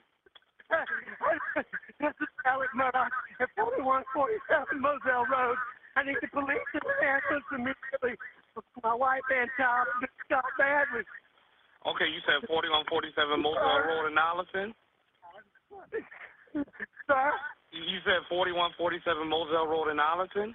this 2.01 2.15
is 2.21 2.29
Alex 2.47 2.71
Murdaugh 2.77 3.11
at 3.41 3.49
4147 3.57 4.81
Moselle 4.81 5.27
Road. 5.27 5.57
I 5.97 6.07
need 6.07 6.19
the 6.23 6.31
police 6.31 6.63
to 6.75 6.79
the 6.79 6.95
ambulance 7.03 7.49
immediately. 7.51 8.15
My 8.83 8.95
wife 8.95 9.25
and 9.31 9.51
child 9.59 9.87
have 9.91 10.01
been 10.03 10.43
badly. 10.59 11.05
Okay, 11.89 12.09
you 12.13 12.21
said 12.29 12.45
4147 12.47 13.41
Moselle 13.41 13.83
Road 13.89 14.13
in 14.13 14.17
Allison? 14.21 14.77
Sir? 17.09 17.27
You 17.73 17.99
said 18.05 18.21
4147 18.29 19.25
Moselle 19.25 19.67
Road 19.67 19.89
in 19.89 19.99
Allison? 19.99 20.53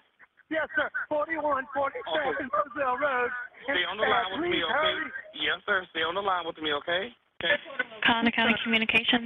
Yes, 0.53 0.69
sir. 0.77 0.85
4147 1.09 1.65
Okay. 2.05 2.45
Moselle 2.45 2.99
Road. 3.01 3.31
Stay 3.65 3.81
on 3.89 3.97
the 3.97 4.05
line 4.05 4.29
with 4.37 4.45
me, 4.45 4.61
okay? 4.61 4.93
hurry. 4.93 5.09
Yes, 5.33 5.57
sir. 5.65 5.81
Stay 5.89 6.05
on 6.05 6.13
the 6.13 6.21
line 6.21 6.45
with 6.45 6.61
me, 6.61 6.69
okay? 6.85 7.09
Okay. 7.41 7.57
Colleton 8.05 8.31
County 8.31 8.55
Communications. 8.61 9.25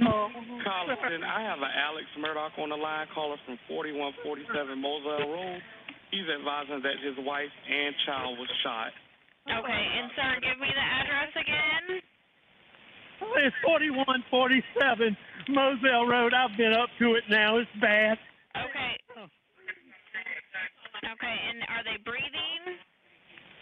Carlton, 0.64 1.20
I 1.20 1.44
have 1.44 1.60
an 1.60 1.72
Alex 1.76 2.08
Murdaugh 2.16 2.56
on 2.56 2.72
the 2.72 2.80
line, 2.80 3.06
caller 3.12 3.36
from 3.44 3.60
4147 3.68 4.80
Moselle 4.80 5.28
Road. 5.28 5.60
He's 6.10 6.26
advising 6.26 6.82
that 6.82 6.98
his 7.02 7.14
wife 7.24 7.54
and 7.70 7.94
child 8.06 8.38
was 8.38 8.50
shot. 8.62 8.90
Okay, 9.46 9.84
and 9.98 10.10
sir, 10.16 10.30
give 10.42 10.58
me 10.58 10.68
the 10.68 10.82
address 10.82 11.32
again. 11.38 12.02
It's 13.36 13.56
4147 13.64 15.16
Moselle 15.48 16.06
Road. 16.06 16.32
I've 16.34 16.56
been 16.56 16.72
up 16.72 16.88
to 16.98 17.14
it 17.14 17.24
now. 17.30 17.58
It's 17.58 17.70
bad. 17.80 18.18
Okay. 18.56 18.96
Okay, 21.12 21.36
and 21.48 21.62
are 21.68 21.84
they 21.84 22.02
breathing? 22.04 22.78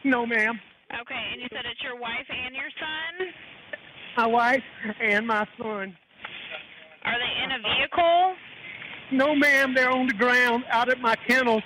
No, 0.04 0.26
ma'am. 0.26 0.58
Okay, 1.00 1.24
and 1.32 1.40
you 1.40 1.48
said 1.50 1.64
it's 1.70 1.82
your 1.82 1.98
wife 2.00 2.26
and 2.28 2.54
your 2.54 2.70
son? 2.78 3.28
My 4.16 4.26
wife 4.26 4.62
and 5.00 5.26
my 5.26 5.46
son. 5.58 5.96
Are 7.04 7.18
they 7.18 7.44
in 7.44 7.52
a 7.52 7.58
vehicle? 7.62 8.34
No, 9.12 9.34
ma'am. 9.34 9.74
They're 9.74 9.90
on 9.90 10.06
the 10.06 10.14
ground 10.14 10.64
out 10.70 10.88
at 10.90 11.00
my 11.00 11.14
kennels. 11.26 11.62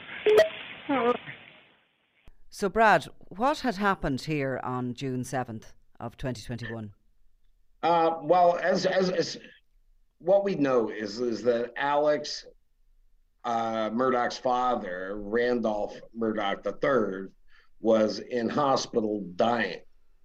So, 2.51 2.69
Brad, 2.69 3.07
what 3.29 3.61
had 3.61 3.77
happened 3.77 4.21
here 4.23 4.61
on 4.63 4.95
June 4.95 5.23
7th 5.23 5.73
of 5.99 6.17
2021? 6.17 6.93
Uh, 7.83 8.19
well, 8.23 8.59
as, 8.63 8.87
as 8.87 9.11
as 9.11 9.39
what 10.19 10.45
we 10.45 10.55
know 10.55 10.89
is 10.91 11.19
is 11.19 11.43
that 11.43 11.73
Alex 11.77 12.47
uh, 13.45 13.91
Murdaugh's 13.91 14.39
father, 14.39 15.17
Randolph 15.17 16.01
Murdaugh 16.17 16.65
III, 16.65 17.29
was 17.81 18.21
in 18.21 18.49
hospital 18.49 19.25
dying, 19.35 19.81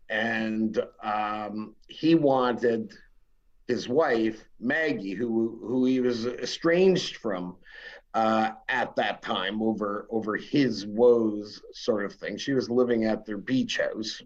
and 0.09 0.79
um, 1.01 1.75
he 1.87 2.13
wanted 2.13 2.93
his 3.67 3.89
wife 3.89 4.43
Maggie, 4.59 5.13
who 5.13 5.59
who 5.61 5.85
he 5.85 5.99
was 5.99 6.27
estranged 6.27 7.17
from 7.17 7.55
uh, 8.17 8.51
at 8.67 8.95
that 8.95 9.21
time 9.21 9.61
over 9.61 10.07
over 10.09 10.35
his 10.35 10.87
woes, 10.87 11.61
sort 11.71 12.03
of 12.03 12.13
thing. 12.13 12.35
She 12.35 12.53
was 12.53 12.67
living 12.67 13.05
at 13.05 13.27
their 13.27 13.37
beach 13.37 13.77
house. 13.77 14.23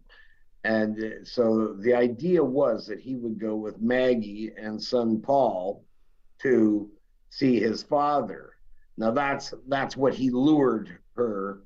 And 0.63 1.03
uh, 1.03 1.25
so 1.25 1.75
the 1.77 1.93
idea 1.93 2.41
was 2.41 2.88
that 2.88 3.01
he 3.01 3.17
would 3.17 3.38
go 3.38 3.57
with 3.57 3.81
Maggie 3.81 4.53
and 4.57 4.81
son 4.81 5.19
Paul 5.19 5.83
to 6.39 6.89
see 7.31 7.60
his 7.60 7.83
father. 7.83 8.53
Now 8.95 9.12
that's 9.12 9.53
that's 9.67 9.98
what 9.98 10.13
he 10.13 10.29
lured 10.29 10.98
her 11.17 11.63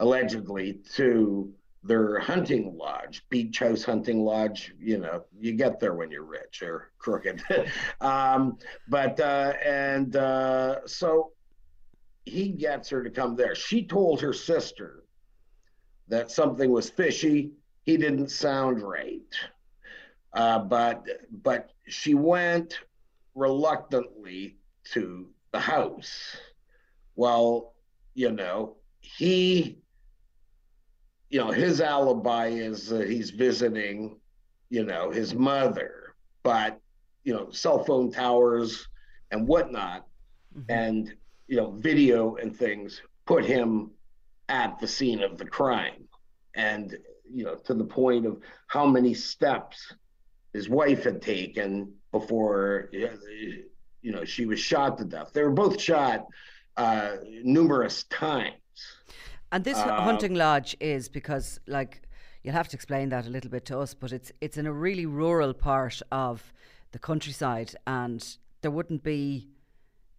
allegedly 0.00 0.80
to 0.94 1.54
their 1.84 2.18
hunting 2.18 2.76
lodge, 2.76 3.24
beach 3.30 3.60
house 3.60 3.84
hunting 3.84 4.24
lodge. 4.24 4.74
You 4.76 4.98
know, 4.98 5.22
you 5.38 5.52
get 5.52 5.78
there 5.78 5.94
when 5.94 6.10
you're 6.10 6.24
rich 6.24 6.64
or 6.64 6.90
crooked. 6.98 7.44
um, 8.00 8.58
but 8.88 9.20
uh, 9.20 9.52
and 9.64 10.16
uh, 10.16 10.84
so 10.88 11.30
he 12.24 12.48
gets 12.48 12.88
her 12.90 13.02
to 13.02 13.10
come 13.10 13.36
there. 13.36 13.54
She 13.54 13.86
told 13.86 14.20
her 14.20 14.32
sister 14.32 15.04
that 16.08 16.30
something 16.30 16.70
was 16.70 16.90
fishy. 16.90 17.52
He 17.84 17.96
didn't 17.96 18.30
sound 18.30 18.82
right. 18.82 19.34
Uh, 20.32 20.60
but 20.60 21.06
but 21.42 21.70
she 21.88 22.14
went 22.14 22.78
reluctantly 23.34 24.58
to 24.92 25.28
the 25.52 25.60
house. 25.60 26.36
Well, 27.16 27.74
you 28.14 28.30
know, 28.30 28.76
he, 29.00 29.78
you 31.30 31.40
know, 31.40 31.50
his 31.50 31.80
alibi 31.80 32.48
is 32.48 32.88
that 32.88 33.08
he's 33.08 33.30
visiting, 33.30 34.18
you 34.68 34.84
know, 34.84 35.10
his 35.10 35.34
mother, 35.34 36.14
but 36.42 36.80
you 37.24 37.34
know, 37.34 37.50
cell 37.50 37.84
phone 37.84 38.10
towers 38.10 38.88
and 39.30 39.46
whatnot, 39.46 40.06
and 40.68 41.12
you 41.50 41.56
know, 41.56 41.70
video 41.90 42.36
and 42.40 42.50
things 42.64 43.02
put 43.26 43.42
him 43.44 43.90
at 44.48 44.78
the 44.80 44.88
scene 44.96 45.20
of 45.28 45.32
the 45.40 45.48
crime, 45.58 46.02
and 46.54 46.86
you 47.36 47.44
know, 47.44 47.56
to 47.68 47.74
the 47.74 47.88
point 48.00 48.24
of 48.30 48.34
how 48.74 48.86
many 48.86 49.14
steps 49.14 49.76
his 50.56 50.66
wife 50.68 51.02
had 51.08 51.20
taken 51.20 51.68
before 52.12 52.88
you 54.02 54.12
know 54.14 54.24
she 54.24 54.44
was 54.46 54.60
shot 54.70 54.92
to 54.98 55.04
death. 55.04 55.28
They 55.32 55.42
were 55.42 55.58
both 55.64 55.80
shot 55.80 56.20
uh, 56.76 57.16
numerous 57.56 58.04
times. 58.04 58.54
And 59.52 59.64
this 59.64 59.78
Uh, 59.78 60.02
hunting 60.08 60.34
lodge 60.34 60.76
is 60.80 61.08
because, 61.08 61.58
like, 61.66 61.92
you'll 62.42 62.58
have 62.62 62.68
to 62.68 62.76
explain 62.76 63.08
that 63.10 63.26
a 63.26 63.30
little 63.36 63.50
bit 63.50 63.64
to 63.70 63.80
us, 63.82 63.94
but 64.02 64.12
it's 64.12 64.30
it's 64.40 64.56
in 64.56 64.66
a 64.66 64.72
really 64.86 65.06
rural 65.06 65.52
part 65.54 65.96
of 66.12 66.52
the 66.92 66.98
countryside, 66.98 67.70
and 67.86 68.20
there 68.60 68.70
wouldn't 68.70 69.02
be 69.02 69.48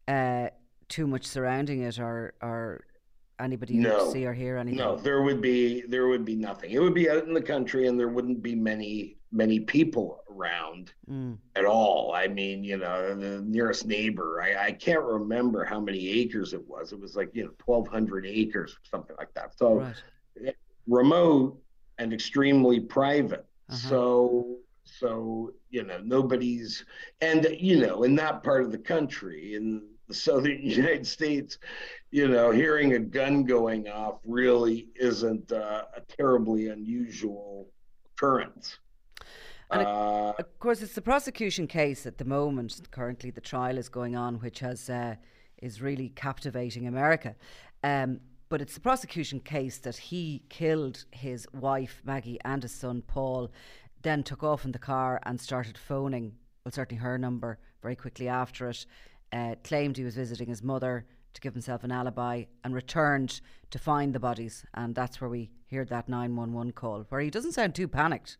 uh, 0.07 0.47
too 0.91 1.07
much 1.07 1.25
surrounding 1.25 1.81
it, 1.81 1.97
or 1.99 2.33
or 2.41 2.83
anybody 3.39 3.73
No, 3.75 4.11
see 4.11 4.25
or 4.25 4.33
hear 4.33 4.57
anything. 4.57 4.77
No, 4.77 4.95
there 4.97 5.23
would 5.23 5.41
be 5.41 5.81
there 5.87 6.07
would 6.07 6.25
be 6.25 6.35
nothing. 6.35 6.71
It 6.71 6.79
would 6.79 6.93
be 6.93 7.09
out 7.09 7.23
in 7.25 7.33
the 7.33 7.41
country, 7.41 7.87
and 7.87 7.99
there 7.99 8.09
wouldn't 8.09 8.43
be 8.43 8.53
many 8.53 9.17
many 9.31 9.61
people 9.61 10.21
around 10.29 10.91
Mm. 11.09 11.37
at 11.55 11.63
all. 11.65 12.11
I 12.13 12.27
mean, 12.27 12.63
you 12.63 12.77
know, 12.77 13.15
the 13.15 13.41
nearest 13.41 13.85
neighbor. 13.85 14.41
I, 14.41 14.65
I 14.67 14.71
can't 14.73 15.03
remember 15.03 15.63
how 15.63 15.79
many 15.79 16.09
acres 16.19 16.53
it 16.53 16.67
was. 16.67 16.91
It 16.91 16.99
was 16.99 17.15
like 17.15 17.29
you 17.33 17.45
know, 17.45 17.51
twelve 17.57 17.87
hundred 17.87 18.25
acres, 18.27 18.73
or 18.73 18.83
something 18.83 19.15
like 19.17 19.33
that. 19.33 19.57
So 19.57 19.79
Right. 19.79 20.55
remote 20.87 21.57
and 21.97 22.13
extremely 22.13 22.79
private. 22.79 23.45
Uh-huh. 23.69 23.89
So 23.89 24.57
so 24.83 25.53
you 25.69 25.83
know 25.83 25.99
nobody's 26.03 26.83
and 27.21 27.47
you 27.57 27.79
know 27.79 28.03
in 28.03 28.15
that 28.15 28.43
part 28.43 28.63
of 28.63 28.71
the 28.71 28.77
country 28.77 29.55
in 29.55 29.83
the 30.41 30.57
United 30.61 31.07
States, 31.07 31.57
you 32.11 32.27
know 32.27 32.51
hearing 32.51 32.93
a 32.93 32.99
gun 32.99 33.43
going 33.43 33.87
off 33.89 34.19
really 34.25 34.89
isn't 34.95 35.51
uh, 35.51 35.83
a 35.95 36.01
terribly 36.01 36.67
unusual 36.67 37.67
occurrence. 38.13 38.79
And 39.71 39.87
Uh, 39.87 40.33
Of 40.37 40.59
course, 40.59 40.81
it's 40.81 40.95
the 40.95 41.01
prosecution 41.01 41.67
case 41.67 42.05
at 42.05 42.17
the 42.17 42.25
moment. 42.25 42.79
Currently, 42.91 43.31
the 43.31 43.41
trial 43.41 43.77
is 43.77 43.89
going 43.89 44.15
on, 44.15 44.35
which 44.35 44.59
has 44.59 44.89
uh, 44.89 45.15
is 45.61 45.81
really 45.81 46.09
captivating 46.09 46.87
America. 46.87 47.35
Um, 47.83 48.19
but 48.49 48.61
it's 48.61 48.73
the 48.73 48.81
prosecution 48.81 49.39
case 49.39 49.77
that 49.77 49.95
he 49.95 50.43
killed 50.49 51.05
his 51.11 51.47
wife 51.53 52.01
Maggie 52.03 52.39
and 52.43 52.61
his 52.61 52.73
son 52.73 53.01
Paul, 53.01 53.49
then 54.01 54.23
took 54.23 54.43
off 54.43 54.65
in 54.65 54.73
the 54.73 54.79
car 54.79 55.21
and 55.23 55.39
started 55.39 55.77
phoning. 55.77 56.33
Well, 56.65 56.73
certainly 56.73 57.01
her 57.01 57.17
number 57.17 57.59
very 57.81 57.95
quickly 57.95 58.27
after 58.27 58.69
it. 58.69 58.85
Uh, 59.33 59.55
claimed 59.63 59.95
he 59.95 60.03
was 60.03 60.15
visiting 60.15 60.49
his 60.49 60.61
mother 60.61 61.05
to 61.33 61.41
give 61.41 61.53
himself 61.53 61.83
an 61.83 61.91
alibi, 61.91 62.43
and 62.63 62.75
returned 62.75 63.41
to 63.69 63.79
find 63.79 64.13
the 64.13 64.19
bodies. 64.19 64.65
And 64.73 64.93
that's 64.93 65.21
where 65.21 65.29
we 65.29 65.49
hear 65.67 65.85
that 65.85 66.09
nine 66.09 66.35
one 66.35 66.53
one 66.53 66.71
call, 66.71 67.05
where 67.09 67.21
he 67.21 67.29
doesn't 67.29 67.53
sound 67.53 67.75
too 67.75 67.87
panicked. 67.87 68.37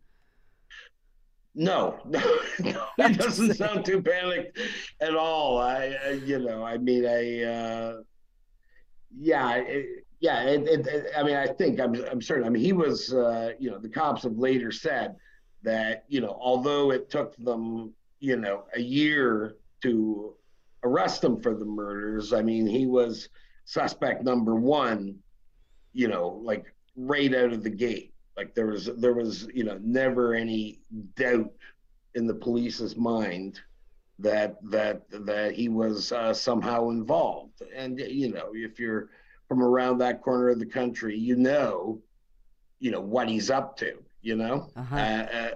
No, 1.54 2.00
no, 2.06 2.20
no, 2.60 2.86
it 2.98 3.18
doesn't 3.18 3.56
sound 3.56 3.86
too 3.86 4.02
panicked 4.02 4.58
at 5.02 5.16
all. 5.16 5.60
I, 5.60 5.96
I 6.06 6.10
you 6.12 6.40
know, 6.40 6.64
I 6.64 6.78
mean, 6.78 7.06
I, 7.06 7.44
uh, 7.44 8.02
yeah, 9.18 9.56
it, 9.56 10.06
yeah. 10.20 10.44
It, 10.44 10.68
it, 10.68 11.06
I 11.18 11.24
mean, 11.24 11.36
I 11.36 11.48
think 11.48 11.80
I'm, 11.80 11.94
I'm 12.06 12.22
certain. 12.22 12.46
I 12.46 12.50
mean, 12.50 12.64
he 12.64 12.74
was, 12.74 13.14
uh, 13.14 13.52
you 13.60 13.70
know, 13.70 13.80
the 13.80 13.90
cops 13.90 14.24
have 14.24 14.38
later 14.38 14.72
said 14.72 15.16
that, 15.64 16.06
you 16.08 16.22
know, 16.22 16.38
although 16.40 16.92
it 16.92 17.10
took 17.10 17.36
them, 17.38 17.94
you 18.20 18.38
know, 18.38 18.64
a 18.76 18.82
year 18.82 19.56
to 19.82 20.36
arrest 20.84 21.24
him 21.24 21.42
for 21.42 21.54
the 21.54 21.66
murders, 21.66 22.34
I 22.34 22.42
mean, 22.42 22.66
he 22.68 22.86
was 22.88 23.30
suspect 23.66 24.24
number 24.24 24.56
one, 24.56 25.16
you 25.94 26.08
know, 26.08 26.42
like 26.44 26.66
right 26.96 27.34
out 27.34 27.54
of 27.54 27.64
the 27.64 27.70
gate. 27.70 28.14
Like 28.38 28.56
there 28.56 28.68
was 28.68 28.86
there 28.98 29.14
was 29.14 29.48
you 29.54 29.64
know 29.64 29.78
never 29.82 30.34
any 30.34 30.80
doubt 31.16 31.52
in 32.16 32.26
the 32.28 32.34
police's 32.34 32.96
mind 32.96 33.60
that 34.20 34.58
that 34.70 35.04
that 35.26 35.54
he 35.54 35.70
was 35.70 36.12
uh, 36.12 36.34
somehow 36.34 36.90
involved. 36.90 37.62
And 37.76 38.00
you 38.00 38.32
know 38.32 38.52
if 38.54 38.80
you're 38.80 39.10
from 39.48 39.62
around 39.62 39.98
that 40.00 40.22
corner 40.22 40.50
of 40.50 40.60
the 40.60 40.66
country, 40.66 41.18
you 41.18 41.36
know, 41.36 42.02
you 42.80 42.90
know 42.92 43.02
what 43.02 43.28
he's 43.30 43.50
up 43.52 43.76
to. 43.78 44.02
You 44.22 44.36
know, 44.38 44.70
Uh-huh. 44.76 44.96
uh, 44.96 45.00
uh, 45.00 45.52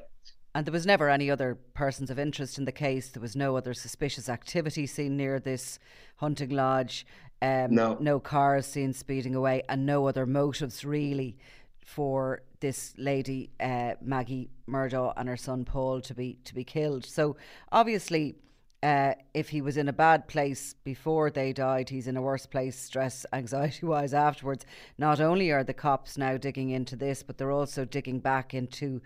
And 0.56 0.66
there 0.66 0.72
was 0.72 0.86
never 0.86 1.10
any 1.10 1.30
other 1.30 1.56
persons 1.74 2.10
of 2.10 2.18
interest 2.18 2.58
in 2.58 2.64
the 2.64 2.72
case. 2.72 3.10
There 3.10 3.22
was 3.22 3.36
no 3.36 3.58
other 3.58 3.74
suspicious 3.74 4.30
activity 4.30 4.88
seen 4.88 5.18
near 5.18 5.38
this 5.38 5.80
hunting 6.16 6.52
lodge. 6.52 7.06
Um, 7.42 7.76
No. 7.76 7.98
no 8.00 8.22
cars 8.22 8.66
seen 8.66 8.94
speeding 8.94 9.36
away, 9.36 9.64
and 9.68 9.86
no 9.86 10.08
other 10.08 10.26
motives 10.26 10.86
really 10.86 11.38
for 11.86 12.42
this 12.62 12.94
lady 12.98 13.52
uh, 13.60 13.96
Maggie 14.02 14.50
Murdaugh 14.68 15.14
and 15.18 15.28
her 15.28 15.36
son 15.38 15.66
Paul 15.66 16.00
to 16.02 16.14
be 16.16 16.40
to 16.46 16.56
be 16.56 16.64
killed. 16.64 17.06
So 17.06 17.36
obviously, 17.74 18.36
uh, 18.82 19.16
if 19.34 19.50
he 19.50 19.62
was 19.62 19.76
in 19.76 19.90
a 19.90 19.94
bad 19.94 20.26
place 20.30 20.74
before 20.86 21.30
they 21.30 21.52
died, 21.52 21.90
he's 21.90 22.08
in 22.08 22.16
a 22.16 22.22
worse 22.22 22.46
place, 22.46 22.80
stress, 22.80 23.26
anxiety 23.34 23.86
wise, 23.86 24.14
afterwards. 24.14 24.66
Not 24.98 25.20
only 25.20 25.52
are 25.52 25.66
the 25.66 25.74
cops 25.74 26.18
now 26.18 26.38
digging 26.38 26.70
into 26.70 26.96
this, 26.96 27.24
but 27.24 27.38
they're 27.38 27.52
also 27.52 27.84
digging 27.84 28.20
back 28.20 28.54
into 28.54 29.02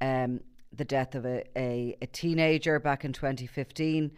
um, 0.00 0.40
the 0.76 0.84
death 0.84 1.14
of 1.14 1.24
a, 1.24 1.44
a, 1.56 1.96
a 2.02 2.06
teenager 2.06 2.78
back 2.78 3.04
in 3.04 3.12
2015 3.12 4.10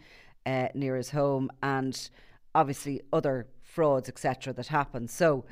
uh, 0.45 0.67
near 0.73 0.95
his 0.95 1.11
home, 1.11 1.49
and 1.61 2.09
obviously 2.55 3.01
other 3.11 3.47
frauds, 3.61 4.09
etc., 4.09 4.53
that 4.53 4.67
happened. 4.67 5.09
So, 5.09 5.45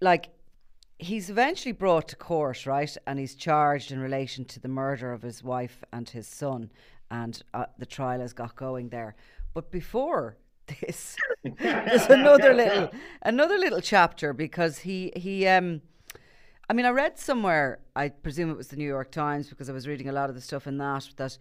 like, 0.00 0.30
he's 0.98 1.30
eventually 1.30 1.72
brought 1.72 2.08
to 2.08 2.16
court, 2.16 2.66
right? 2.66 2.94
And 3.06 3.18
he's 3.18 3.34
charged 3.34 3.92
in 3.92 4.00
relation 4.00 4.44
to 4.46 4.60
the 4.60 4.68
murder 4.68 5.12
of 5.12 5.22
his 5.22 5.42
wife 5.42 5.82
and 5.92 6.08
his 6.08 6.26
son, 6.26 6.70
and 7.10 7.40
uh, 7.54 7.66
the 7.78 7.86
trial 7.86 8.20
has 8.20 8.32
got 8.32 8.56
going 8.56 8.88
there. 8.88 9.14
But 9.54 9.70
before 9.70 10.36
this, 10.80 11.16
there's 11.58 12.06
another 12.06 12.54
little 12.54 12.90
another 13.22 13.58
little 13.58 13.80
chapter 13.80 14.32
because 14.32 14.78
he 14.78 15.12
he 15.16 15.46
um. 15.46 15.82
I 16.72 16.74
mean, 16.74 16.86
I 16.86 16.88
read 16.88 17.18
somewhere, 17.18 17.80
I 17.94 18.08
presume 18.08 18.50
it 18.50 18.56
was 18.56 18.68
the 18.68 18.76
New 18.76 18.86
York 18.86 19.10
Times 19.10 19.46
because 19.50 19.68
I 19.68 19.74
was 19.74 19.86
reading 19.86 20.08
a 20.08 20.12
lot 20.12 20.30
of 20.30 20.34
the 20.34 20.40
stuff 20.40 20.66
in 20.66 20.78
that, 20.78 21.06
that 21.18 21.36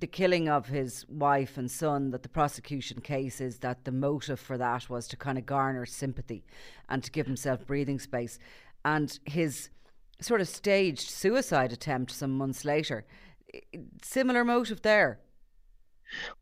the 0.00 0.06
killing 0.06 0.48
of 0.48 0.66
his 0.66 1.04
wife 1.10 1.58
and 1.58 1.70
son, 1.70 2.10
that 2.12 2.22
the 2.22 2.30
prosecution 2.30 3.02
case 3.02 3.42
is 3.42 3.58
that 3.58 3.84
the 3.84 3.92
motive 3.92 4.40
for 4.40 4.56
that 4.56 4.88
was 4.88 5.06
to 5.08 5.18
kind 5.18 5.36
of 5.36 5.44
garner 5.44 5.84
sympathy 5.84 6.42
and 6.88 7.04
to 7.04 7.10
give 7.10 7.26
himself 7.26 7.66
breathing 7.66 7.98
space. 7.98 8.38
And 8.82 9.18
his 9.26 9.68
sort 10.22 10.40
of 10.40 10.48
staged 10.48 11.10
suicide 11.10 11.70
attempt 11.70 12.10
some 12.10 12.34
months 12.34 12.64
later, 12.64 13.04
similar 14.00 14.42
motive 14.42 14.80
there. 14.80 15.20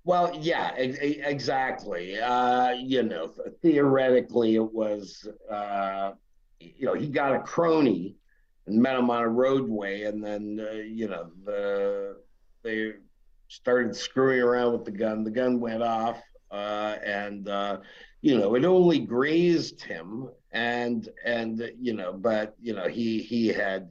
Well, 0.05 0.39
yeah, 0.41 0.81
e- 0.81 1.21
exactly. 1.25 2.17
Uh, 2.17 2.71
you 2.75 3.03
know, 3.03 3.33
theoretically, 3.61 4.55
it 4.55 4.73
was, 4.73 5.27
uh, 5.51 6.13
you 6.79 6.87
know, 6.87 6.95
he 6.95 7.09
got 7.09 7.35
a 7.35 7.41
crony 7.41 8.17
and 8.67 8.81
met 8.81 8.99
him 8.99 9.11
on 9.11 9.23
a 9.23 9.29
roadway, 9.29 10.03
and 10.03 10.23
then, 10.23 10.65
uh, 10.67 10.75
you 10.75 11.09
know, 11.09 11.31
the 11.45 12.17
they 12.63 12.93
started 13.49 13.95
screwing 13.95 14.41
around 14.41 14.73
with 14.73 14.85
the 14.85 14.91
gun. 14.91 15.25
The 15.25 15.31
gun 15.31 15.61
went 15.61 15.83
off, 15.83 16.23
uh, 16.51 16.97
and 17.05 17.49
uh, 17.49 17.79
you 18.21 18.39
know, 18.39 18.55
it 18.55 18.65
only 18.65 19.01
grazed 19.01 19.83
him, 19.83 20.29
and 20.53 21.09
and 21.25 21.73
you 21.81 21.95
know, 21.95 22.13
but 22.13 22.55
you 22.61 22.75
know, 22.75 22.89
he 22.89 23.21
he 23.21 23.49
had 23.49 23.91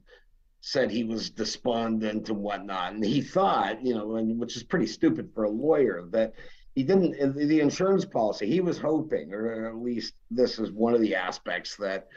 said 0.62 0.92
he 0.92 1.04
was 1.04 1.32
despondent 1.32 2.30
and 2.30 2.38
whatnot. 2.38 2.94
And 2.94 3.04
he 3.04 3.22
thought, 3.22 3.84
you 3.84 3.96
know, 3.96 4.16
and 4.16 4.40
which 4.40 4.56
is 4.56 4.64
pretty 4.64 4.86
stupid 4.86 5.32
for 5.34 5.44
a 5.44 5.50
lawyer, 5.50 6.04
that 6.12 6.34
he 6.76 6.84
didn't 6.84 7.36
the 7.36 7.60
insurance 7.60 8.06
policy, 8.06 8.48
he 8.48 8.62
was 8.62 8.78
hoping, 8.78 9.34
or 9.34 9.68
at 9.68 9.76
least 9.76 10.14
this 10.30 10.60
is 10.60 10.72
one 10.72 10.94
of 10.94 11.02
the 11.02 11.16
aspects 11.16 11.76
that, 11.78 12.08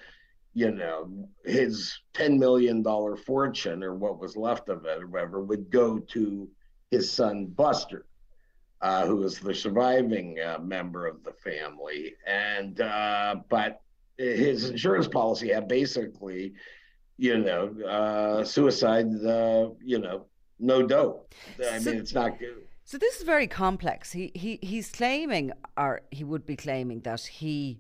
you 0.55 0.71
know, 0.71 1.29
his 1.45 1.99
$10 2.15 2.39
million 2.39 2.83
fortune 3.27 3.83
or 3.83 3.95
what 3.95 4.21
was 4.21 4.37
left 4.37 4.69
of 4.69 4.85
it 4.87 5.03
or 5.03 5.07
whatever 5.09 5.43
would 5.43 5.71
go 5.71 5.99
to 5.99 6.49
his 6.91 7.11
son 7.11 7.47
Buster. 7.47 8.07
Uh, 8.81 9.07
who 9.07 9.23
is 9.23 9.39
the 9.39 9.55
surviving 9.55 10.39
uh, 10.41 10.59
member 10.63 11.07
of 11.07 11.25
the 11.25 11.33
family, 11.33 12.13
and 12.27 12.83
uh, 12.83 13.35
but 13.49 13.81
his 14.19 14.69
insurance 14.69 15.09
policy 15.09 15.49
had 15.51 15.67
basically 15.69 16.53
you 17.17 17.39
know, 17.39 17.69
uh, 17.89 18.45
suicide, 18.45 19.07
uh, 19.25 19.71
you 19.83 19.99
know, 20.01 20.27
no 20.59 20.83
dough. 20.83 21.25
I 21.59 21.79
So- 21.79 21.91
mean, 21.93 22.01
it's 22.01 22.13
not 22.13 22.39
good. 22.39 22.57
So 22.85 22.99
this 22.99 23.17
is 23.17 23.23
very 23.23 23.47
complex. 23.47 24.13
He 24.13 24.31
he 24.35 24.59
he's 24.61 24.91
claiming, 24.91 25.53
or 25.79 26.03
he 26.11 26.23
would 26.25 26.45
be 26.45 26.57
claiming 26.57 27.01
that 27.03 27.23
he 27.23 27.79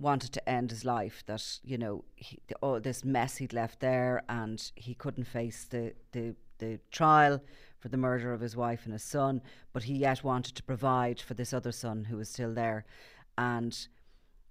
wanted 0.00 0.32
to 0.32 0.48
end 0.48 0.70
his 0.70 0.84
life. 0.84 1.22
That 1.26 1.44
you 1.64 1.78
know, 1.78 2.04
he, 2.16 2.38
all 2.60 2.80
this 2.80 3.04
mess 3.04 3.36
he'd 3.36 3.52
left 3.52 3.80
there, 3.80 4.22
and 4.28 4.70
he 4.74 4.94
couldn't 4.94 5.24
face 5.24 5.66
the 5.68 5.94
the 6.12 6.34
the 6.58 6.80
trial 6.90 7.40
for 7.78 7.88
the 7.88 7.96
murder 7.96 8.32
of 8.32 8.40
his 8.40 8.56
wife 8.56 8.80
and 8.84 8.92
his 8.92 9.04
son. 9.04 9.40
But 9.72 9.84
he 9.84 9.94
yet 9.94 10.24
wanted 10.24 10.54
to 10.56 10.62
provide 10.62 11.20
for 11.20 11.34
this 11.34 11.52
other 11.52 11.72
son 11.72 12.04
who 12.04 12.16
was 12.16 12.28
still 12.28 12.52
there, 12.54 12.84
and 13.36 13.76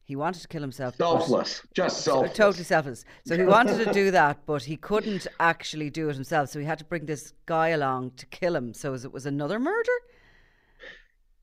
he 0.04 0.16
wanted 0.16 0.42
to 0.42 0.48
kill 0.48 0.62
himself. 0.62 0.96
but- 0.98 1.06
Selfless, 1.20 1.62
just 1.74 2.02
selfless. 2.04 2.34
Totally 2.38 2.64
selfless. 2.64 3.04
So 3.26 3.36
he 3.36 3.44
wanted 3.44 3.84
to 3.84 3.92
do 3.92 4.10
that, 4.20 4.46
but 4.46 4.64
he 4.64 4.78
couldn't 4.78 5.28
actually 5.40 5.90
do 5.90 6.08
it 6.10 6.16
himself. 6.16 6.50
So 6.50 6.60
he 6.60 6.66
had 6.66 6.80
to 6.80 6.86
bring 6.86 7.06
this 7.06 7.34
guy 7.46 7.70
along 7.70 8.12
to 8.12 8.26
kill 8.28 8.56
him. 8.56 8.74
So 8.74 8.94
as 8.94 9.04
it 9.04 9.12
was 9.12 9.26
another 9.26 9.60
murder. 9.60 9.92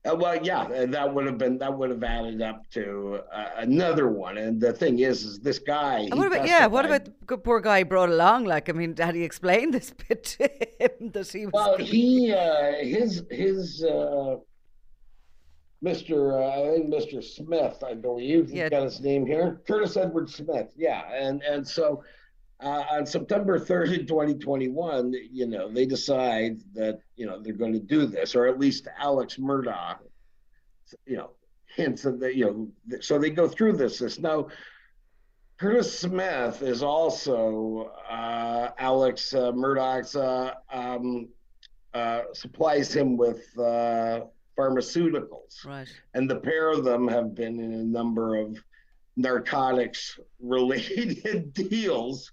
Uh, 0.05 0.15
well, 0.15 0.37
yeah, 0.43 0.85
that 0.85 1.13
would 1.13 1.25
have 1.25 1.37
been 1.37 1.57
that 1.57 1.75
would 1.75 1.89
have 1.89 2.03
added 2.03 2.41
up 2.41 2.69
to 2.71 3.21
uh, 3.33 3.49
another 3.57 4.07
one. 4.09 4.37
And 4.37 4.61
the 4.61 4.71
thing 4.71 4.99
is, 4.99 5.23
is 5.23 5.39
this 5.39 5.57
guy. 5.59 6.07
What 6.13 6.27
about 6.27 6.45
yeah? 6.47 6.67
What 6.67 6.85
about 6.85 7.05
the 7.27 7.37
poor 7.37 7.59
guy 7.59 7.79
he 7.79 7.83
brought 7.83 8.09
along? 8.09 8.45
Like, 8.45 8.69
I 8.69 8.73
mean, 8.73 8.95
had 8.97 9.15
he 9.15 9.23
explained 9.23 9.73
this 9.73 9.91
bit 10.07 10.23
to 10.23 10.49
him 10.79 11.11
that 11.11 11.31
he 11.31 11.45
was? 11.47 11.53
Well, 11.53 11.77
he 11.77 12.31
uh, 12.33 12.73
his 12.83 13.23
his 13.31 13.83
uh, 13.83 14.35
Mr. 15.83 16.33
Uh, 16.33 16.71
I 16.71 16.75
think 16.75 16.93
Mr. 16.93 17.23
Smith, 17.23 17.83
I 17.83 17.93
believe, 17.93 18.47
he's 18.47 18.55
Yeah. 18.55 18.69
got 18.69 18.83
his 18.83 19.01
name 19.01 19.25
here, 19.25 19.61
Curtis 19.67 19.97
Edward 19.97 20.29
Smith. 20.29 20.71
Yeah, 20.75 21.01
and 21.13 21.41
and 21.43 21.67
so 21.67 22.03
uh, 22.61 22.83
on 22.89 23.05
September 23.05 23.59
3rd, 23.59 24.07
2021, 24.07 25.13
you 25.31 25.47
know, 25.47 25.69
they 25.69 25.85
decide 25.85 26.59
that 26.73 26.99
you 27.15 27.25
know 27.25 27.41
they're 27.41 27.53
going 27.53 27.73
to 27.73 27.79
do 27.79 28.05
this, 28.05 28.35
or 28.35 28.47
at 28.47 28.59
least 28.59 28.87
Alex 28.97 29.37
Murdaugh, 29.37 29.97
you 31.05 31.17
know, 31.17 31.31
hints 31.75 32.03
that 32.03 32.19
they, 32.19 32.31
you 32.31 32.45
know, 32.87 32.99
so 33.01 33.19
they 33.19 33.29
go 33.29 33.47
through 33.47 33.73
this. 33.73 33.99
This 33.99 34.19
now. 34.19 34.47
Curtis 35.57 35.97
Smith 36.01 36.61
is 36.63 36.83
also 36.83 37.93
uh, 38.09 38.71
Alex 38.77 39.33
uh, 39.33 39.53
Murdaugh's 39.53 40.13
uh, 40.13 40.53
um, 40.69 41.29
uh, 41.93 42.23
supplies 42.33 42.93
him 42.93 43.15
with 43.15 43.57
uh, 43.57 44.25
pharmaceuticals, 44.57 45.65
right. 45.65 45.87
and 46.13 46.29
the 46.29 46.35
pair 46.35 46.71
of 46.71 46.83
them 46.83 47.07
have 47.07 47.33
been 47.33 47.61
in 47.61 47.71
a 47.71 47.83
number 47.83 48.35
of 48.35 48.61
narcotics 49.15 50.19
related 50.39 51.53
deals, 51.69 52.31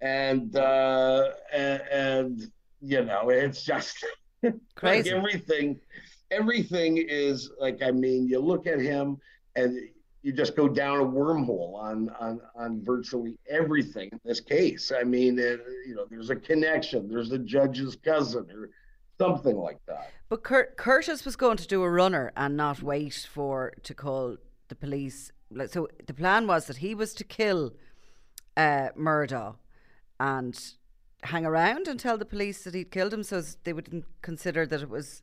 and 0.00 0.54
uh, 0.56 1.30
and, 1.52 1.82
and 1.90 2.52
you 2.80 3.04
know 3.04 3.30
it's 3.30 3.62
just 3.62 4.04
like 4.42 4.54
Crazy. 4.74 5.10
everything. 5.10 5.80
Everything 6.30 6.96
is 6.96 7.50
like 7.60 7.82
I 7.82 7.90
mean, 7.90 8.26
you 8.26 8.38
look 8.40 8.66
at 8.66 8.80
him 8.80 9.18
and 9.54 9.78
you 10.22 10.32
just 10.32 10.56
go 10.56 10.68
down 10.68 11.00
a 11.00 11.04
wormhole 11.04 11.74
on 11.74 12.08
on 12.20 12.40
on 12.54 12.82
virtually 12.84 13.36
everything 13.50 14.08
in 14.12 14.20
this 14.24 14.40
case. 14.40 14.92
I 14.98 15.04
mean, 15.04 15.38
it, 15.38 15.60
you 15.86 15.94
know, 15.94 16.06
there's 16.08 16.30
a 16.30 16.36
connection. 16.36 17.08
There's 17.08 17.28
the 17.28 17.38
judge's 17.38 17.96
cousin 17.96 18.46
or 18.50 18.70
something 19.18 19.56
like 19.56 19.78
that. 19.86 20.10
But 20.28 20.42
Cur- 20.42 20.72
Curtis 20.76 21.24
was 21.24 21.36
going 21.36 21.58
to 21.58 21.66
do 21.66 21.82
a 21.82 21.90
runner 21.90 22.32
and 22.36 22.56
not 22.56 22.82
wait 22.82 23.28
for 23.30 23.72
to 23.82 23.94
call 23.94 24.36
the 24.68 24.74
police. 24.74 25.30
So 25.66 25.88
the 26.06 26.14
plan 26.14 26.46
was 26.46 26.66
that 26.66 26.78
he 26.78 26.94
was 26.94 27.14
to 27.14 27.24
kill 27.24 27.74
uh, 28.56 28.88
Murdaugh 28.96 29.56
and 30.18 30.58
hang 31.22 31.46
around 31.46 31.88
and 31.88 31.98
tell 31.98 32.18
the 32.18 32.24
police 32.24 32.64
that 32.64 32.74
he'd 32.74 32.90
killed 32.90 33.12
him, 33.12 33.22
so 33.22 33.42
they 33.64 33.72
wouldn't 33.72 34.04
consider 34.22 34.66
that 34.66 34.82
it 34.82 34.88
was. 34.88 35.22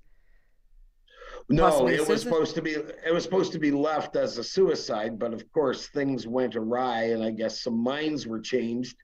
No, 1.48 1.88
it 1.88 2.08
was 2.08 2.22
supposed 2.22 2.56
to 2.56 2.62
be 2.62 2.72
it 2.72 3.14
was 3.14 3.24
supposed 3.24 3.52
to 3.54 3.60
be 3.60 3.72
left 3.72 4.16
as 4.16 4.38
a 4.38 4.44
suicide, 4.44 5.18
but 5.18 5.34
of 5.34 5.52
course 5.52 5.88
things 5.88 6.28
went 6.28 6.56
awry, 6.56 7.04
and 7.06 7.24
I 7.24 7.32
guess 7.32 7.64
some 7.64 7.78
minds 7.82 8.28
were 8.28 8.40
changed, 8.40 8.98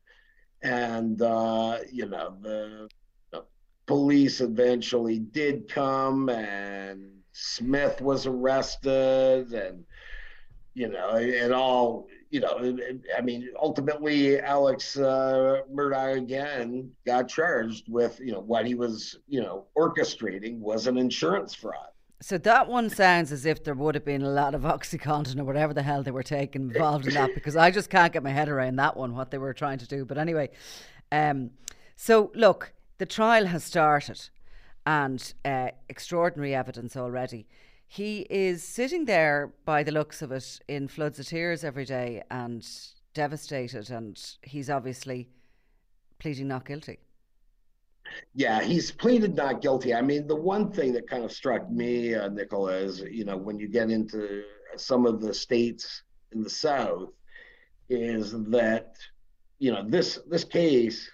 and 0.62 1.22
uh, 1.22 1.80
you 1.92 2.08
know 2.08 2.38
the, 2.42 2.90
the 3.32 3.46
police 3.86 4.42
eventually 4.42 5.20
did 5.20 5.70
come, 5.70 6.30
and 6.30 7.12
Smith 7.32 8.02
was 8.02 8.28
arrested, 8.28 9.54
and 9.54 9.84
you 10.76 10.90
know 10.90 11.16
it 11.16 11.52
all 11.52 12.08
you 12.30 12.42
know 12.42 12.58
it- 12.62 13.02
I 13.18 13.22
mean 13.22 13.50
ultimately 13.60 14.40
Alex 14.40 14.98
uh, 14.98 15.62
Murdaugh 15.74 16.18
again 16.18 16.92
got 17.06 17.28
charged 17.28 17.86
with 17.88 18.20
you 18.20 18.34
know 18.34 18.42
what 18.42 18.68
he 18.68 18.76
was 18.76 19.18
you 19.28 19.42
know 19.42 19.66
orchestrating 19.76 20.60
was 20.60 20.86
an 20.86 20.98
insurance 20.98 21.56
fraud. 21.56 21.88
So 22.22 22.38
that 22.40 22.68
one 22.70 22.90
sounds 22.90 23.32
as 23.32 23.46
if 23.46 23.64
there 23.64 23.74
would 23.74 23.96
have 23.96 24.06
been 24.06 24.22
a 24.24 24.30
lot 24.30 24.56
of 24.56 24.62
OxyContin 24.76 25.40
or 25.40 25.44
whatever 25.44 25.74
the 25.74 25.84
hell 25.84 26.04
they 26.04 26.12
were 26.12 26.24
taking 26.24 26.64
involved 26.64 27.08
in 27.08 27.14
that 27.14 27.34
because 27.34 27.56
I 27.56 27.72
just 27.72 27.90
can't 27.90 28.12
get 28.14 28.24
my 28.24 28.30
head 28.32 28.50
around 28.50 28.78
that 28.78 28.96
one, 28.98 29.16
what 29.16 29.32
they 29.32 29.38
were 29.38 29.54
trying 29.54 29.80
to 29.80 29.88
do. 29.88 30.06
But 30.06 30.18
anyway, 30.18 30.50
um, 31.12 31.52
so 31.96 32.32
look, 32.36 32.74
the 32.98 33.06
trial 33.06 33.46
has 33.48 33.64
started 33.64 34.30
and 34.88 35.34
uh, 35.44 35.70
extraordinary 35.90 36.56
evidence 36.56 36.96
already. 36.96 37.48
He 37.88 38.26
is 38.30 38.64
sitting 38.64 39.06
there 39.06 39.54
by 39.64 39.84
the 39.84 39.92
looks 39.92 40.22
of 40.22 40.32
it 40.32 40.60
in 40.68 40.88
floods 40.88 41.20
of 41.20 41.28
tears 41.28 41.64
every 41.64 41.86
day 41.86 42.24
and 42.30 42.68
devastated, 43.14 43.90
and 43.90 44.22
he's 44.42 44.70
obviously 44.70 45.30
pleading 46.20 46.48
not 46.48 46.66
guilty. 46.66 47.00
Yeah, 48.34 48.62
he's 48.62 48.92
pleaded 48.92 49.36
not 49.36 49.62
guilty. 49.62 49.94
I 49.94 50.02
mean, 50.02 50.28
the 50.28 50.36
one 50.36 50.72
thing 50.72 50.94
that 50.94 51.10
kind 51.10 51.24
of 51.24 51.32
struck 51.32 51.70
me, 51.72 52.14
uh, 52.14 52.30
Nicola, 52.30 52.74
is 52.74 53.02
you 53.02 53.26
know 53.26 53.38
when 53.38 53.58
you 53.58 53.68
get 53.68 53.90
into 53.90 54.44
some 54.78 55.06
of 55.06 55.22
the 55.22 55.34
states 55.34 56.04
in 56.32 56.44
the 56.44 56.50
South, 56.50 57.10
is 57.90 58.32
that 58.50 58.96
you 59.60 59.72
know 59.72 59.84
this 59.88 60.20
this 60.30 60.44
case, 60.44 61.10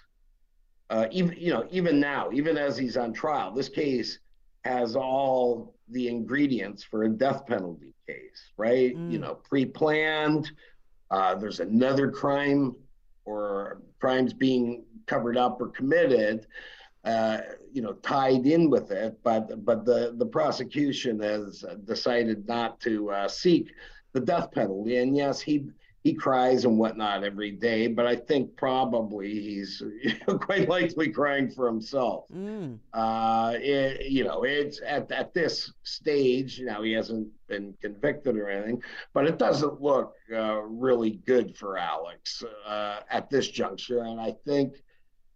uh, 0.90 1.06
even 1.10 1.34
you 1.38 1.52
know 1.52 1.66
even 1.70 1.98
now, 1.98 2.30
even 2.32 2.58
as 2.58 2.76
he's 2.76 2.96
on 2.96 3.12
trial, 3.12 3.52
this 3.52 3.68
case 3.68 4.18
has 4.64 4.94
all 4.94 5.74
the 5.92 6.08
ingredients 6.08 6.82
for 6.82 7.04
a 7.04 7.08
death 7.08 7.46
penalty 7.46 7.94
case, 8.06 8.50
right? 8.56 8.96
Mm. 8.96 9.12
You 9.12 9.18
know, 9.18 9.34
pre-planned. 9.34 10.50
Uh, 11.10 11.34
there's 11.34 11.60
another 11.60 12.10
crime 12.10 12.74
or 13.24 13.82
crimes 14.00 14.32
being 14.32 14.84
covered 15.06 15.36
up 15.36 15.60
or 15.60 15.68
committed 15.68 16.46
uh, 17.04 17.38
you 17.72 17.82
know, 17.82 17.94
tied 17.94 18.46
in 18.46 18.70
with 18.70 18.92
it, 18.92 19.18
but 19.24 19.64
but 19.64 19.84
the 19.84 20.14
the 20.18 20.26
prosecution 20.26 21.18
has 21.20 21.64
decided 21.84 22.46
not 22.46 22.80
to 22.80 23.10
uh, 23.10 23.28
seek 23.28 23.72
the 24.12 24.20
death 24.20 24.52
penalty. 24.52 24.98
And 24.98 25.16
yes, 25.16 25.40
he 25.40 25.66
he 26.02 26.12
cries 26.12 26.64
and 26.64 26.78
whatnot 26.78 27.22
every 27.22 27.52
day, 27.52 27.86
but 27.86 28.06
I 28.06 28.16
think 28.16 28.56
probably 28.56 29.30
he's 29.40 29.82
quite 30.40 30.68
likely 30.68 31.10
crying 31.10 31.48
for 31.48 31.66
himself. 31.66 32.24
Mm. 32.34 32.78
Uh, 32.92 33.52
it, 33.54 34.10
you 34.10 34.24
know, 34.24 34.42
it's 34.42 34.80
at 34.84 35.12
at 35.12 35.32
this 35.32 35.72
stage 35.84 36.60
now 36.60 36.82
he 36.82 36.92
hasn't 36.92 37.28
been 37.46 37.74
convicted 37.80 38.36
or 38.36 38.48
anything, 38.48 38.82
but 39.12 39.26
it 39.26 39.38
doesn't 39.38 39.80
look 39.80 40.14
uh, 40.34 40.62
really 40.62 41.20
good 41.24 41.56
for 41.56 41.78
Alex 41.78 42.42
uh, 42.66 43.00
at 43.08 43.30
this 43.30 43.48
juncture, 43.48 44.00
and 44.00 44.20
I 44.20 44.34
think 44.44 44.82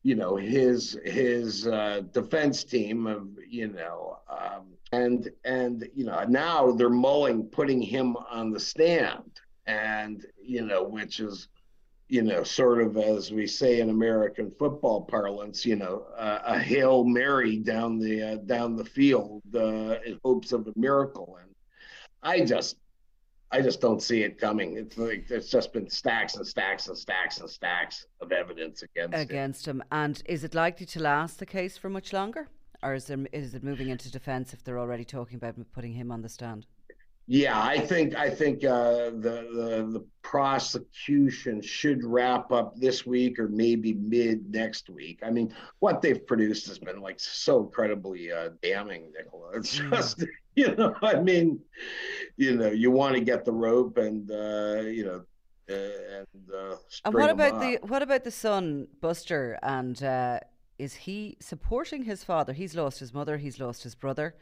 you 0.02 0.16
know 0.16 0.35
his 0.35 0.98
his 1.05 1.68
uh, 1.68 2.02
defense 2.12 2.64
team 2.64 3.07
of 3.07 3.29
you 3.48 3.68
know 3.68 4.18
um, 4.29 4.64
and 4.90 5.31
and 5.44 5.88
you 5.94 6.05
know 6.05 6.24
now 6.29 6.72
they're 6.72 6.90
mulling 6.90 7.44
putting 7.44 7.81
him 7.81 8.16
on 8.31 8.50
the 8.50 8.61
stand 8.61 9.40
and 9.66 10.24
you 10.42 10.64
know 10.64 10.83
which 10.83 11.20
is 11.20 11.48
you 12.09 12.22
know 12.22 12.42
sort 12.42 12.81
of 12.81 12.96
as 12.96 13.33
we 13.33 13.46
say 13.46 13.81
in 13.81 13.90
American 13.90 14.52
football 14.59 15.02
parlance 15.02 15.66
you 15.66 15.76
know 15.76 16.07
uh, 16.16 16.40
a 16.44 16.59
hail 16.59 17.05
mary 17.05 17.57
down 17.57 17.98
the 17.98 18.22
uh, 18.22 18.37
down 18.37 18.76
the 18.76 18.85
field 18.85 19.42
uh, 19.55 19.96
in 20.07 20.18
hopes 20.24 20.52
of 20.52 20.66
a 20.68 20.72
miracle 20.76 21.38
and 21.42 21.50
I 22.22 22.44
just 22.44 22.76
I 23.52 23.62
just 23.62 23.81
don't 23.81 24.02
see 24.02 24.22
it 24.22 24.38
coming. 24.38 24.76
It's 24.76 24.98
like 24.98 25.29
there's 25.29 25.48
just 25.48 25.72
been 25.72 25.88
stacks 25.88 26.35
and 26.35 26.46
stacks 26.46 26.88
and 26.88 26.98
stacks 26.98 27.38
and 27.38 27.48
stacks 27.48 28.07
of 28.20 28.33
evidence 28.33 28.83
against 28.83 29.16
against 29.16 29.68
him. 29.68 29.81
him. 29.81 29.87
And 29.92 30.22
is 30.26 30.42
it 30.42 30.55
likely 30.55 30.87
to 30.87 31.00
last 31.00 31.38
the 31.38 31.46
case 31.46 31.79
for 31.79 31.88
much 31.88 32.12
longer, 32.12 32.48
or 32.83 32.94
is 32.94 33.07
there 33.07 33.24
is 33.33 33.55
it 33.55 33.62
moving 33.62 33.88
into 33.88 34.11
defence 34.11 34.52
if 34.52 34.64
they're 34.64 34.79
already 34.79 35.05
talking 35.05 35.37
about 35.37 35.55
putting 35.72 35.92
him 35.92 36.11
on 36.11 36.22
the 36.22 36.29
stand? 36.29 36.66
Yeah, 37.28 37.60
I 37.60 37.80
think 37.80 38.14
I 38.14 38.30
think 38.30 38.64
uh, 38.64 39.10
the, 39.10 39.48
the 39.52 39.88
the 39.90 40.04
prosecution 40.22 41.60
should 41.60 42.04
wrap 42.04 42.52
up 42.52 42.76
this 42.76 43.04
week 43.04 43.40
or 43.40 43.48
maybe 43.48 43.94
mid 43.94 44.48
next 44.48 44.88
week. 44.88 45.20
I 45.24 45.30
mean, 45.30 45.52
what 45.80 46.02
they've 46.02 46.24
produced 46.24 46.68
has 46.68 46.78
been 46.78 47.00
like 47.00 47.18
so 47.18 47.64
incredibly 47.64 48.30
uh, 48.30 48.50
damning, 48.62 49.12
Nicola. 49.12 49.56
It's 49.56 49.76
just 49.76 50.24
you 50.54 50.74
know, 50.76 50.94
I 51.02 51.20
mean, 51.20 51.58
you 52.36 52.56
know, 52.56 52.70
you 52.70 52.92
want 52.92 53.16
to 53.16 53.20
get 53.20 53.44
the 53.44 53.52
rope 53.52 53.98
and 53.98 54.30
uh, 54.30 54.82
you 54.82 55.04
know. 55.04 55.24
Uh, 55.68 56.20
and, 56.20 56.54
uh, 56.54 56.76
and 57.04 57.12
what 57.12 57.28
about 57.28 57.60
the 57.60 57.80
what 57.82 58.00
about 58.00 58.22
the 58.22 58.30
son 58.30 58.86
Buster 59.00 59.58
and 59.64 60.00
uh, 60.00 60.38
is 60.78 60.94
he 60.94 61.36
supporting 61.40 62.04
his 62.04 62.22
father? 62.22 62.52
He's 62.52 62.76
lost 62.76 63.00
his 63.00 63.12
mother, 63.12 63.36
he's 63.38 63.58
lost 63.58 63.82
his 63.82 63.96
brother. 63.96 64.36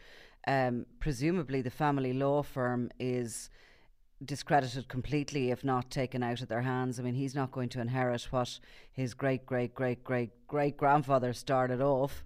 Um, 0.47 0.87
presumably, 1.01 1.63
the 1.63 1.71
family 1.71 2.13
law 2.13 2.43
firm 2.43 2.91
is 2.99 3.51
discredited 4.25 4.89
completely, 4.89 5.51
if 5.51 5.65
not 5.65 5.91
taken 5.91 6.23
out 6.23 6.41
of 6.41 6.49
their 6.49 6.63
hands. 6.63 6.99
I 6.99 7.03
mean, 7.03 7.15
he's 7.15 7.35
not 7.35 7.51
going 7.51 7.69
to 7.71 7.81
inherit 7.81 8.23
what 8.31 8.59
his 8.93 9.15
great, 9.15 9.47
great, 9.47 9.75
great, 9.75 10.05
great, 10.05 10.31
great 10.47 10.77
grandfather 10.77 11.33
started 11.33 11.81
off. 11.81 12.25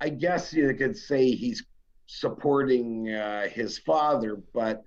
I 0.00 0.08
guess 0.08 0.52
you 0.52 0.72
could 0.74 0.96
say 0.96 1.30
he's 1.30 1.64
supporting 2.06 3.10
uh, 3.10 3.48
his 3.48 3.78
father, 3.78 4.40
but 4.52 4.84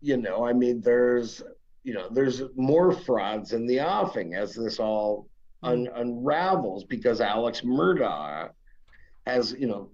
you 0.00 0.18
know, 0.18 0.46
I 0.46 0.52
mean, 0.52 0.80
there's 0.82 1.42
you 1.84 1.92
know, 1.92 2.08
there's 2.10 2.42
more 2.56 2.92
frauds 2.92 3.52
in 3.52 3.66
the 3.66 3.80
offing 3.80 4.34
as 4.34 4.54
this 4.54 4.80
all 4.80 5.28
hmm. 5.62 5.68
un- 5.68 5.88
unravels 5.94 6.84
because 6.84 7.20
Alex 7.20 7.60
Murdaugh 7.60 8.50
has 9.26 9.54
you 9.58 9.66
know 9.66 9.90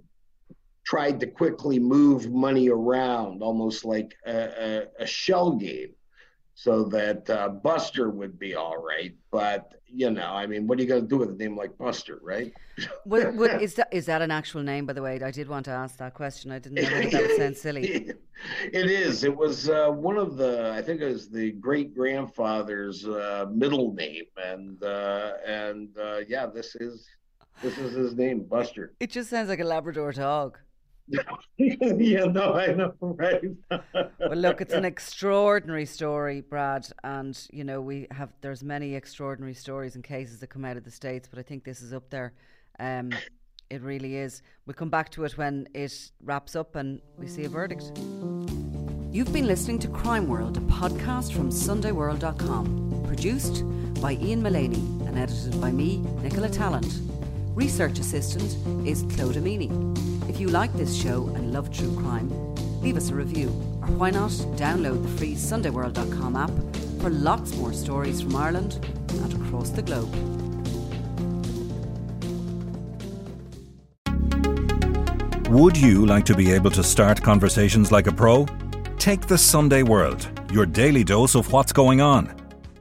tried 0.90 1.20
to 1.20 1.26
quickly 1.26 1.78
move 1.78 2.32
money 2.32 2.68
around, 2.68 3.42
almost 3.42 3.84
like 3.84 4.16
a, 4.26 4.88
a, 4.98 5.02
a 5.04 5.06
shell 5.06 5.52
game, 5.52 5.90
so 6.54 6.82
that 6.82 7.30
uh, 7.30 7.48
Buster 7.48 8.10
would 8.10 8.40
be 8.40 8.56
all 8.56 8.76
right. 8.76 9.14
But 9.30 9.74
you 9.86 10.10
know, 10.10 10.26
I 10.26 10.48
mean, 10.48 10.66
what 10.66 10.80
are 10.80 10.82
you 10.82 10.88
going 10.88 11.02
to 11.02 11.08
do 11.08 11.18
with 11.18 11.30
a 11.30 11.34
name 11.34 11.56
like 11.56 11.78
Buster, 11.78 12.18
right? 12.24 12.52
what, 13.04 13.32
what, 13.40 13.62
is 13.62 13.74
that? 13.74 13.86
Is 13.92 14.06
that 14.06 14.20
an 14.20 14.32
actual 14.32 14.64
name, 14.64 14.84
by 14.84 14.92
the 14.92 15.00
way? 15.00 15.20
I 15.22 15.30
did 15.30 15.48
want 15.48 15.64
to 15.66 15.70
ask 15.70 15.96
that 15.98 16.14
question. 16.14 16.50
I 16.50 16.58
didn't 16.58 16.74
know 16.74 16.82
that, 16.82 17.12
that 17.12 17.22
would 17.22 17.36
sound 17.36 17.56
silly. 17.56 18.10
it 18.72 18.90
is. 18.90 19.22
It 19.22 19.36
was 19.36 19.68
uh, 19.68 19.90
one 19.90 20.16
of 20.16 20.36
the. 20.36 20.72
I 20.72 20.82
think 20.82 21.00
it 21.00 21.08
was 21.08 21.28
the 21.28 21.52
great 21.52 21.94
grandfather's 21.94 23.06
uh, 23.06 23.46
middle 23.48 23.94
name, 23.94 24.24
and 24.36 24.82
uh, 24.82 25.34
and 25.46 25.96
uh, 25.96 26.18
yeah, 26.26 26.46
this 26.46 26.74
is 26.74 27.06
this 27.62 27.78
is 27.78 27.92
his 27.94 28.16
name, 28.16 28.42
Buster. 28.42 28.94
It 28.98 29.12
just 29.12 29.30
sounds 29.30 29.48
like 29.48 29.60
a 29.60 29.64
Labrador 29.64 30.10
dog. 30.10 30.58
Yeah, 31.58 32.24
no, 32.24 32.54
I 32.54 32.72
know, 32.72 32.94
right? 33.00 33.42
well, 33.70 34.36
look, 34.36 34.60
it's 34.60 34.74
an 34.74 34.84
extraordinary 34.84 35.86
story, 35.86 36.40
Brad, 36.40 36.86
and 37.04 37.38
you 37.52 37.64
know 37.64 37.80
we 37.80 38.06
have 38.10 38.30
there's 38.40 38.62
many 38.62 38.94
extraordinary 38.94 39.54
stories 39.54 39.94
and 39.94 40.04
cases 40.04 40.40
that 40.40 40.48
come 40.48 40.64
out 40.64 40.76
of 40.76 40.84
the 40.84 40.90
states, 40.90 41.28
but 41.28 41.38
I 41.38 41.42
think 41.42 41.64
this 41.64 41.82
is 41.82 41.92
up 41.92 42.10
there. 42.10 42.32
Um, 42.78 43.10
it 43.70 43.82
really 43.82 44.16
is. 44.16 44.42
We'll 44.66 44.74
come 44.74 44.90
back 44.90 45.10
to 45.10 45.24
it 45.24 45.38
when 45.38 45.68
it 45.74 46.10
wraps 46.24 46.56
up 46.56 46.74
and 46.76 47.00
we 47.16 47.26
see 47.28 47.44
a 47.44 47.48
verdict. 47.48 47.92
You've 49.12 49.32
been 49.32 49.46
listening 49.46 49.78
to 49.80 49.88
Crime 49.88 50.28
World, 50.28 50.56
a 50.56 50.60
podcast 50.60 51.32
from 51.32 51.50
SundayWorld.com, 51.50 53.04
produced 53.06 53.64
by 54.00 54.12
Ian 54.12 54.42
Mullaney 54.42 54.80
and 55.06 55.18
edited 55.18 55.60
by 55.60 55.70
me, 55.70 55.98
Nicola 56.22 56.48
Tallant. 56.48 57.00
Research 57.54 57.98
assistant 57.98 58.56
is 58.86 59.02
Claude 59.14 59.34
Amini. 59.36 60.09
If 60.30 60.38
you 60.38 60.46
like 60.46 60.72
this 60.74 60.94
show 60.94 61.26
and 61.34 61.52
love 61.52 61.72
true 61.72 61.92
crime, 61.98 62.30
leave 62.80 62.96
us 62.96 63.10
a 63.10 63.16
review, 63.16 63.48
or 63.82 63.88
why 63.88 64.10
not 64.10 64.30
download 64.54 65.02
the 65.02 65.08
free 65.18 65.34
SundayWorld.com 65.34 66.36
app 66.36 66.52
for 67.00 67.10
lots 67.10 67.56
more 67.56 67.72
stories 67.72 68.22
from 68.22 68.36
Ireland 68.36 68.78
and 69.08 69.34
across 69.42 69.70
the 69.70 69.82
globe. 69.82 70.08
Would 75.48 75.76
you 75.76 76.06
like 76.06 76.26
to 76.26 76.36
be 76.36 76.52
able 76.52 76.70
to 76.70 76.84
start 76.84 77.20
conversations 77.20 77.90
like 77.90 78.06
a 78.06 78.12
pro? 78.12 78.46
Take 78.98 79.26
the 79.26 79.36
Sunday 79.36 79.82
World, 79.82 80.28
your 80.52 80.64
daily 80.64 81.02
dose 81.02 81.34
of 81.34 81.52
what's 81.52 81.72
going 81.72 82.00
on 82.00 82.39